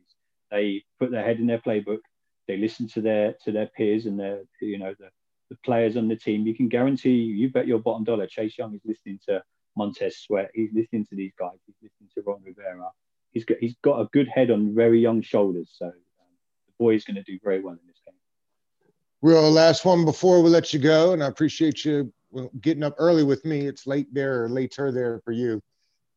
They 0.50 0.84
put 0.98 1.10
their 1.10 1.24
head 1.24 1.38
in 1.38 1.46
their 1.46 1.58
playbook. 1.58 2.00
They 2.46 2.56
listen 2.56 2.88
to 2.88 3.00
their 3.00 3.34
to 3.44 3.52
their 3.52 3.66
peers 3.66 4.06
and 4.06 4.18
their 4.18 4.42
you 4.60 4.78
know 4.78 4.94
the 4.98 5.08
the 5.50 5.56
players 5.64 5.96
on 5.96 6.08
the 6.08 6.16
team. 6.16 6.46
You 6.46 6.54
can 6.54 6.68
guarantee 6.68 7.10
you 7.10 7.50
bet 7.50 7.66
your 7.66 7.78
bottom 7.78 8.04
dollar 8.04 8.26
Chase 8.26 8.56
Young 8.58 8.74
is 8.74 8.80
listening 8.84 9.18
to 9.28 9.42
Montez 9.76 10.18
Sweat. 10.18 10.50
He's 10.54 10.70
listening 10.72 11.06
to 11.06 11.16
these 11.16 11.32
guys. 11.38 11.58
He's 11.66 11.76
listening 11.82 12.10
to 12.14 12.22
Ron 12.22 12.42
Rivera. 12.44 12.90
He's 13.32 13.44
got 13.44 13.58
he's 13.58 13.76
got 13.82 14.00
a 14.00 14.08
good 14.12 14.28
head 14.28 14.50
on 14.50 14.74
very 14.74 15.00
young 15.00 15.22
shoulders. 15.22 15.70
So 15.74 15.87
um, 15.87 15.92
the 16.66 16.72
boy 16.78 16.94
is 16.94 17.04
going 17.04 17.16
to 17.16 17.22
do 17.22 17.38
very 17.42 17.60
well 17.60 17.74
in 17.74 17.80
this 17.87 18.00
game. 18.04 18.14
Real 19.22 19.50
last 19.50 19.84
one 19.84 20.04
before 20.04 20.42
we 20.42 20.50
let 20.50 20.72
you 20.72 20.78
go, 20.78 21.12
and 21.12 21.22
I 21.22 21.26
appreciate 21.26 21.84
you 21.84 22.12
getting 22.60 22.82
up 22.82 22.94
early 22.98 23.24
with 23.24 23.44
me. 23.44 23.66
It's 23.66 23.87
late 23.87 24.12
there 24.12 24.44
or 24.44 24.48
later 24.48 24.92
there 24.92 25.20
for 25.24 25.32
you. 25.32 25.60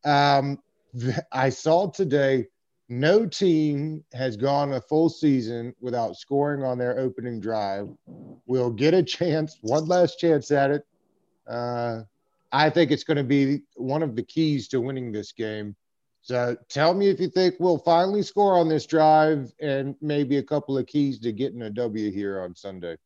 Um, 0.04 0.58
I 1.32 1.50
saw 1.50 1.90
today 1.90 2.46
no 2.88 3.26
team 3.26 4.04
has 4.14 4.36
gone 4.36 4.72
a 4.72 4.80
full 4.80 5.08
season 5.08 5.74
without 5.80 6.16
scoring 6.16 6.62
on 6.64 6.78
their 6.78 6.98
opening 6.98 7.40
drive. 7.40 7.88
We'll 8.46 8.70
get 8.70 8.94
a 8.94 9.02
chance, 9.02 9.58
one 9.60 9.86
last 9.86 10.18
chance 10.18 10.50
at 10.50 10.70
it. 10.70 10.86
Uh, 11.46 12.02
I 12.50 12.70
think 12.70 12.90
it's 12.90 13.04
going 13.04 13.18
to 13.18 13.24
be 13.24 13.62
one 13.74 14.02
of 14.02 14.16
the 14.16 14.22
keys 14.22 14.68
to 14.68 14.80
winning 14.80 15.12
this 15.12 15.32
game. 15.32 15.76
So 16.22 16.56
tell 16.68 16.94
me 16.94 17.08
if 17.08 17.20
you 17.20 17.28
think 17.28 17.56
we'll 17.58 17.78
finally 17.78 18.22
score 18.22 18.58
on 18.58 18.68
this 18.68 18.86
drive 18.86 19.52
and 19.60 19.94
maybe 20.00 20.38
a 20.38 20.42
couple 20.42 20.76
of 20.76 20.86
keys 20.86 21.18
to 21.20 21.32
getting 21.32 21.62
a 21.62 21.70
W 21.70 22.10
here 22.10 22.40
on 22.40 22.54
Sunday. 22.54 22.96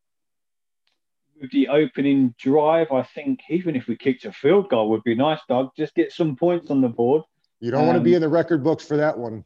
With 1.40 1.50
the 1.50 1.68
opening 1.68 2.34
drive, 2.38 2.92
I 2.92 3.02
think 3.02 3.40
even 3.48 3.74
if 3.74 3.88
we 3.88 3.96
kicked 3.96 4.24
a 4.24 4.32
field 4.32 4.70
goal 4.70 4.90
would 4.90 5.02
be 5.02 5.16
nice, 5.16 5.40
Doug. 5.48 5.70
Just 5.76 5.94
get 5.96 6.12
some 6.12 6.36
points 6.36 6.70
on 6.70 6.80
the 6.80 6.88
board. 6.88 7.22
You 7.62 7.70
don't 7.70 7.82
um, 7.82 7.86
want 7.86 7.98
to 7.98 8.02
be 8.02 8.14
in 8.14 8.20
the 8.20 8.28
record 8.28 8.64
books 8.64 8.84
for 8.84 8.96
that 8.96 9.16
one. 9.16 9.44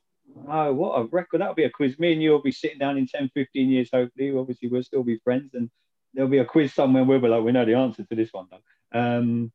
Oh, 0.48 0.72
what 0.72 0.98
a 0.98 1.04
record. 1.04 1.42
That'll 1.42 1.54
be 1.54 1.64
a 1.64 1.70
quiz. 1.70 1.98
Me 1.98 2.14
and 2.14 2.22
you 2.22 2.30
will 2.30 2.42
be 2.42 2.50
sitting 2.50 2.78
down 2.78 2.96
in 2.96 3.06
10, 3.06 3.30
15 3.34 3.68
years, 3.68 3.90
hopefully. 3.92 4.34
Obviously, 4.34 4.68
we'll 4.68 4.82
still 4.82 5.04
be 5.04 5.18
friends 5.18 5.52
and 5.52 5.70
there'll 6.14 6.30
be 6.30 6.38
a 6.38 6.44
quiz 6.44 6.72
somewhere 6.72 7.04
where 7.04 7.20
we're 7.20 7.28
like, 7.28 7.44
we 7.44 7.52
know 7.52 7.66
the 7.66 7.74
answer 7.74 8.04
to 8.04 8.14
this 8.14 8.32
one, 8.32 8.46
though. 8.50 8.98
Um, 8.98 9.52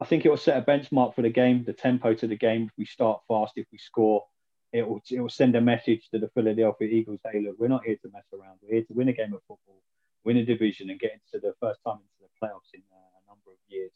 I 0.00 0.06
think 0.06 0.24
it 0.24 0.28
will 0.28 0.36
set 0.36 0.58
a 0.58 0.66
benchmark 0.66 1.14
for 1.14 1.22
the 1.22 1.30
game, 1.30 1.62
the 1.64 1.72
tempo 1.72 2.14
to 2.14 2.26
the 2.26 2.36
game. 2.36 2.64
If 2.64 2.72
we 2.76 2.84
start 2.84 3.20
fast, 3.28 3.52
if 3.54 3.66
we 3.70 3.78
score, 3.78 4.24
it 4.72 4.86
will, 4.86 5.00
it 5.08 5.20
will 5.20 5.28
send 5.28 5.54
a 5.54 5.60
message 5.60 6.08
to 6.10 6.18
the 6.18 6.30
Philadelphia 6.34 6.88
Eagles 6.88 7.20
hey, 7.30 7.40
look, 7.40 7.56
we're 7.60 7.68
not 7.68 7.84
here 7.84 7.96
to 8.02 8.10
mess 8.12 8.26
around. 8.32 8.58
We're 8.60 8.74
here 8.74 8.84
to 8.84 8.92
win 8.92 9.08
a 9.08 9.12
game 9.12 9.34
of 9.34 9.40
football, 9.46 9.80
win 10.24 10.36
a 10.36 10.44
division, 10.44 10.90
and 10.90 10.98
get 10.98 11.12
into 11.12 11.46
the 11.46 11.54
first 11.60 11.78
time 11.86 11.98
into 11.98 12.22
the 12.22 12.46
playoffs 12.46 12.74
in 12.74 12.82
uh, 12.92 13.22
a 13.24 13.30
number 13.30 13.52
of 13.52 13.58
years. 13.68 13.92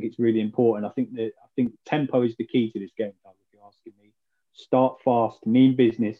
Think 0.00 0.12
it's 0.12 0.18
really 0.18 0.40
important. 0.40 0.86
I 0.86 0.90
think 0.90 1.14
that 1.14 1.32
I 1.42 1.48
think 1.56 1.72
tempo 1.84 2.22
is 2.22 2.36
the 2.36 2.46
key 2.46 2.70
to 2.72 2.78
this 2.78 2.92
game, 2.96 3.12
if 3.26 3.52
you're 3.52 3.66
asking 3.66 3.94
me. 4.00 4.12
Start 4.52 5.00
fast, 5.04 5.46
mean 5.46 5.76
business. 5.76 6.18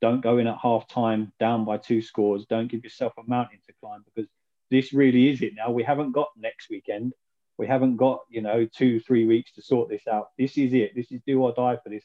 Don't 0.00 0.22
go 0.22 0.38
in 0.38 0.46
at 0.46 0.58
half 0.62 0.88
time 0.88 1.32
down 1.38 1.64
by 1.64 1.76
two 1.76 2.00
scores. 2.00 2.46
Don't 2.46 2.70
give 2.70 2.82
yourself 2.82 3.12
a 3.18 3.22
mountain 3.28 3.58
to 3.66 3.74
climb 3.80 4.02
because 4.04 4.30
this 4.70 4.92
really 4.92 5.28
is 5.28 5.42
it 5.42 5.52
now. 5.54 5.70
We 5.70 5.82
haven't 5.82 6.12
got 6.12 6.28
next 6.36 6.70
weekend 6.70 7.12
we 7.60 7.66
haven't 7.66 7.96
got 7.98 8.20
you 8.30 8.40
know 8.40 8.66
two 8.74 8.98
three 9.00 9.26
weeks 9.26 9.52
to 9.52 9.60
sort 9.60 9.90
this 9.90 10.08
out 10.08 10.30
this 10.38 10.56
is 10.56 10.72
it 10.72 10.92
this 10.94 11.12
is 11.12 11.20
do 11.26 11.42
or 11.42 11.52
die 11.52 11.76
for 11.84 11.90
this 11.90 12.04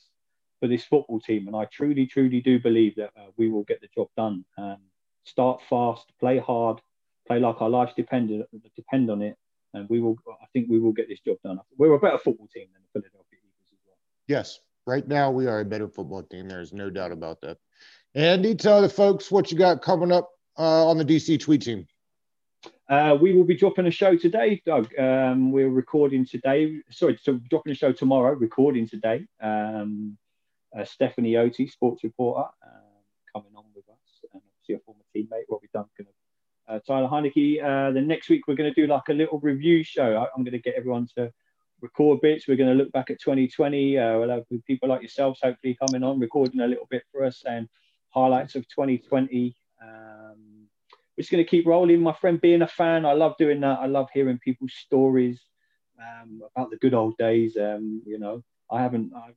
for 0.60 0.68
this 0.68 0.84
football 0.84 1.22
team 1.22 1.48
and 1.48 1.56
i 1.56 1.64
truly 1.64 2.06
truly 2.06 2.42
do 2.42 2.60
believe 2.60 2.94
that 2.98 3.12
uh, 3.18 3.30
we 3.38 3.50
will 3.50 3.64
get 3.64 3.80
the 3.80 3.88
job 3.96 4.10
done 4.18 4.44
um, 4.58 4.80
start 5.24 5.62
fast 5.70 6.12
play 6.20 6.38
hard 6.40 6.82
play 7.26 7.40
like 7.40 7.62
our 7.62 7.70
lives 7.70 7.94
depend 7.96 8.44
depend 8.76 9.10
on 9.10 9.22
it 9.22 9.38
and 9.76 9.90
we 9.90 10.00
will 10.00 10.18
i 10.42 10.46
think 10.54 10.68
we 10.70 10.80
will 10.80 10.92
get 10.92 11.08
this 11.08 11.20
job 11.20 11.38
done. 11.44 11.60
We're 11.78 11.94
a 11.94 12.00
better 12.00 12.18
football 12.18 12.48
team 12.48 12.68
than 12.74 12.82
the 12.82 13.00
philadelphia 13.00 13.40
eagles 13.40 13.70
as 13.72 13.80
well. 13.86 13.98
Yes. 14.28 14.60
Right 14.88 15.08
now 15.08 15.32
we 15.32 15.48
are 15.48 15.62
a 15.62 15.66
better 15.66 15.88
football 15.88 16.24
team. 16.24 16.48
There's 16.48 16.74
no 16.74 16.90
doubt 16.90 17.12
about 17.12 17.42
that. 17.42 17.58
Andy 18.14 18.56
tell 18.56 18.82
the 18.82 18.90
folks 18.90 19.32
what 19.32 19.52
you 19.52 19.58
got 19.58 19.82
coming 19.82 20.12
up 20.12 20.30
uh, 20.58 20.88
on 20.88 20.98
the 20.98 21.06
dc 21.06 21.40
tweet 21.42 21.64
team. 21.64 21.88
Uh, 22.88 23.18
we 23.20 23.34
will 23.34 23.44
be 23.44 23.56
dropping 23.56 23.88
a 23.88 23.92
show 23.92 24.16
today, 24.16 24.62
Doug. 24.66 24.88
Um, 24.98 25.52
we're 25.52 25.70
recording 25.70 26.26
today. 26.26 26.82
Sorry, 26.92 27.18
so 27.22 27.40
dropping 27.50 27.72
a 27.72 27.76
show 27.76 27.92
tomorrow, 27.92 28.34
recording 28.34 28.88
today. 28.88 29.26
Um, 29.42 30.18
uh, 30.78 30.86
Stephanie 30.86 31.36
Otie, 31.36 31.68
sports 31.68 32.04
reporter, 32.04 32.48
um, 32.64 33.02
coming 33.34 33.52
on 33.56 33.64
with 33.76 33.86
us, 33.90 34.30
and 34.32 34.42
obviously 34.46 34.76
a 34.76 34.80
former 34.86 35.02
teammate, 35.16 35.46
Robbie 35.50 35.70
Duncan, 35.74 36.06
uh, 36.68 36.80
Tyler 36.86 37.08
Heinicke. 37.08 37.64
Uh, 37.64 37.92
the 37.92 38.02
next 38.02 38.30
week, 38.30 38.48
we're 38.48 38.56
going 38.56 38.74
to 38.74 38.82
do 38.82 38.88
like 38.88 39.08
a 39.10 39.14
little 39.14 39.40
review 39.40 39.84
show. 39.84 40.16
I, 40.16 40.38
am 40.38 40.44
going 40.44 40.54
to 40.54 40.60
get 40.60 40.76
everyone 40.76 41.08
to 41.18 41.32
record 41.82 42.22
bits. 42.22 42.48
We're 42.48 42.58
going 42.58 42.76
to 42.76 42.84
look 42.84 42.92
back 42.92 43.10
at 43.10 43.20
2020. 43.20 43.98
Uh, 43.98 44.20
we'll 44.20 44.30
have 44.30 44.44
people 44.66 44.90
like 44.90 45.02
yourselves 45.02 45.40
hopefully 45.44 45.78
coming 45.80 46.04
on, 46.04 46.20
recording 46.20 46.62
a 46.62 46.68
little 46.68 46.88
bit 46.90 47.04
for 47.12 47.24
us 47.24 47.44
and 47.46 47.68
highlights 48.10 48.56
of 48.56 48.68
2020. 48.70 49.56
Um, 49.82 50.68
we're 51.16 51.22
just 51.22 51.32
going 51.32 51.44
to 51.44 51.50
keep 51.50 51.66
rolling. 51.66 52.02
My 52.02 52.14
friend, 52.14 52.42
being 52.42 52.62
a 52.62 52.68
fan, 52.68 53.06
I 53.06 53.14
love 53.14 53.36
doing 53.38 53.62
that. 53.62 53.80
I 53.80 53.86
love 53.86 54.10
hearing 54.14 54.40
people's 54.40 54.74
stories 54.74 55.42
um, 56.00 56.42
about 56.56 56.72
the 56.72 56.78
good 56.78 56.94
old 56.94 57.18
days. 57.18 57.56
Um, 57.58 58.02
you 58.06 58.20
know, 58.20 58.44
I 58.70 58.82
haven't, 58.82 59.14
I, 59.16 59.30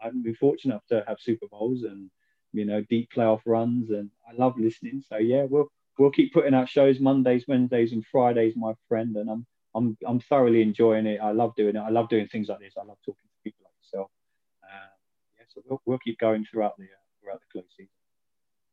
I 0.00 0.06
haven't 0.06 0.22
been 0.22 0.34
fortunate 0.34 0.74
enough 0.74 0.86
to 0.88 1.04
have 1.08 1.18
Super 1.20 1.46
Bowls 1.50 1.82
and 1.82 2.10
you 2.52 2.64
know 2.64 2.82
deep 2.88 3.10
playoff 3.14 3.40
runs, 3.44 3.90
and 3.90 4.10
I 4.28 4.34
love 4.36 4.58
listening. 4.58 5.02
So 5.08 5.16
yeah, 5.16 5.44
we'll 5.48 5.70
we'll 5.98 6.10
keep 6.10 6.32
putting 6.32 6.54
out 6.54 6.68
shows 6.68 7.00
Mondays, 7.00 7.44
Wednesdays, 7.46 7.92
and 7.92 8.04
Fridays, 8.06 8.54
my 8.56 8.74
friend, 8.88 9.16
and 9.16 9.30
I'm 9.30 9.46
I'm 9.74 9.96
I'm 10.06 10.20
thoroughly 10.20 10.62
enjoying 10.62 11.06
it. 11.06 11.20
I 11.20 11.32
love 11.32 11.54
doing 11.56 11.76
it. 11.76 11.80
I 11.80 11.90
love 11.90 12.08
doing 12.08 12.28
things 12.28 12.48
like 12.48 12.60
this. 12.60 12.74
I 12.78 12.84
love 12.84 12.98
talking 13.04 13.24
to 13.24 13.42
people 13.42 13.64
like 13.64 13.74
yourself. 13.82 14.10
Uh, 14.62 14.88
yeah, 15.38 15.44
so 15.52 15.62
we'll, 15.68 15.82
we'll 15.86 15.98
keep 15.98 16.18
going 16.18 16.46
throughout 16.50 16.76
the 16.76 16.84
uh, 16.84 17.04
throughout 17.22 17.40
the 17.40 17.46
close 17.52 17.70
season. 17.76 17.88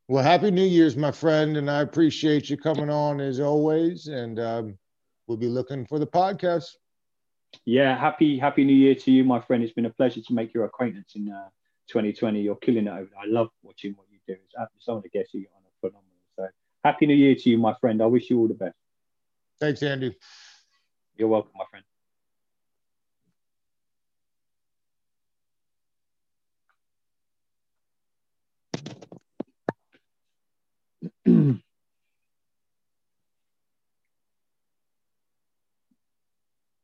Well, 0.08 0.24
happy 0.24 0.52
New 0.52 0.66
Year's, 0.66 0.98
my 0.98 1.12
friend, 1.12 1.58
and 1.58 1.72
I 1.72 1.82
appreciate 1.82 2.50
you 2.50 2.58
coming 2.58 2.90
on 2.90 3.22
as 3.22 3.40
always. 3.40 4.08
And 4.08 4.40
um, 4.40 4.78
we'll 5.26 5.38
be 5.38 5.48
looking 5.48 5.86
for 5.86 6.00
the 6.00 6.08
podcast. 6.08 6.76
Yeah, 7.66 7.98
happy 7.98 8.38
Happy 8.38 8.64
New 8.64 8.76
Year 8.76 8.96
to 8.96 9.12
you, 9.12 9.24
my 9.24 9.40
friend. 9.40 9.64
It's 9.64 9.74
been 9.74 9.86
a 9.86 9.90
pleasure 9.90 10.22
to 10.22 10.34
make 10.34 10.54
your 10.54 10.66
acquaintance 10.66 11.14
in 11.16 11.32
uh, 11.32 11.50
2020. 11.88 12.42
You're 12.42 12.56
killing 12.58 12.88
it. 12.88 12.92
I 12.92 13.26
love 13.26 13.50
watching 13.64 13.94
what 13.94 14.08
you 14.12 14.20
do. 14.28 14.40
It's 14.76 14.88
of 14.88 15.04
the 15.04 15.10
guests 15.10 15.34
you 15.34 15.48
on 15.56 15.61
are 15.61 15.61
phenomenal. 15.61 15.61
So 15.61 15.61
happy 16.84 17.06
New 17.06 17.16
Year 17.16 17.36
to 17.36 17.50
you, 17.50 17.58
my 17.58 17.74
friend. 17.80 18.02
I 18.02 18.06
wish 18.06 18.30
you 18.30 18.40
all 18.40 18.48
the 18.48 18.54
best. 18.54 18.76
Thanks, 19.60 19.84
Andy. 19.84 20.16
You're 21.16 21.28
welcome, 21.28 21.52
my 21.56 21.66
friend. 21.70 21.86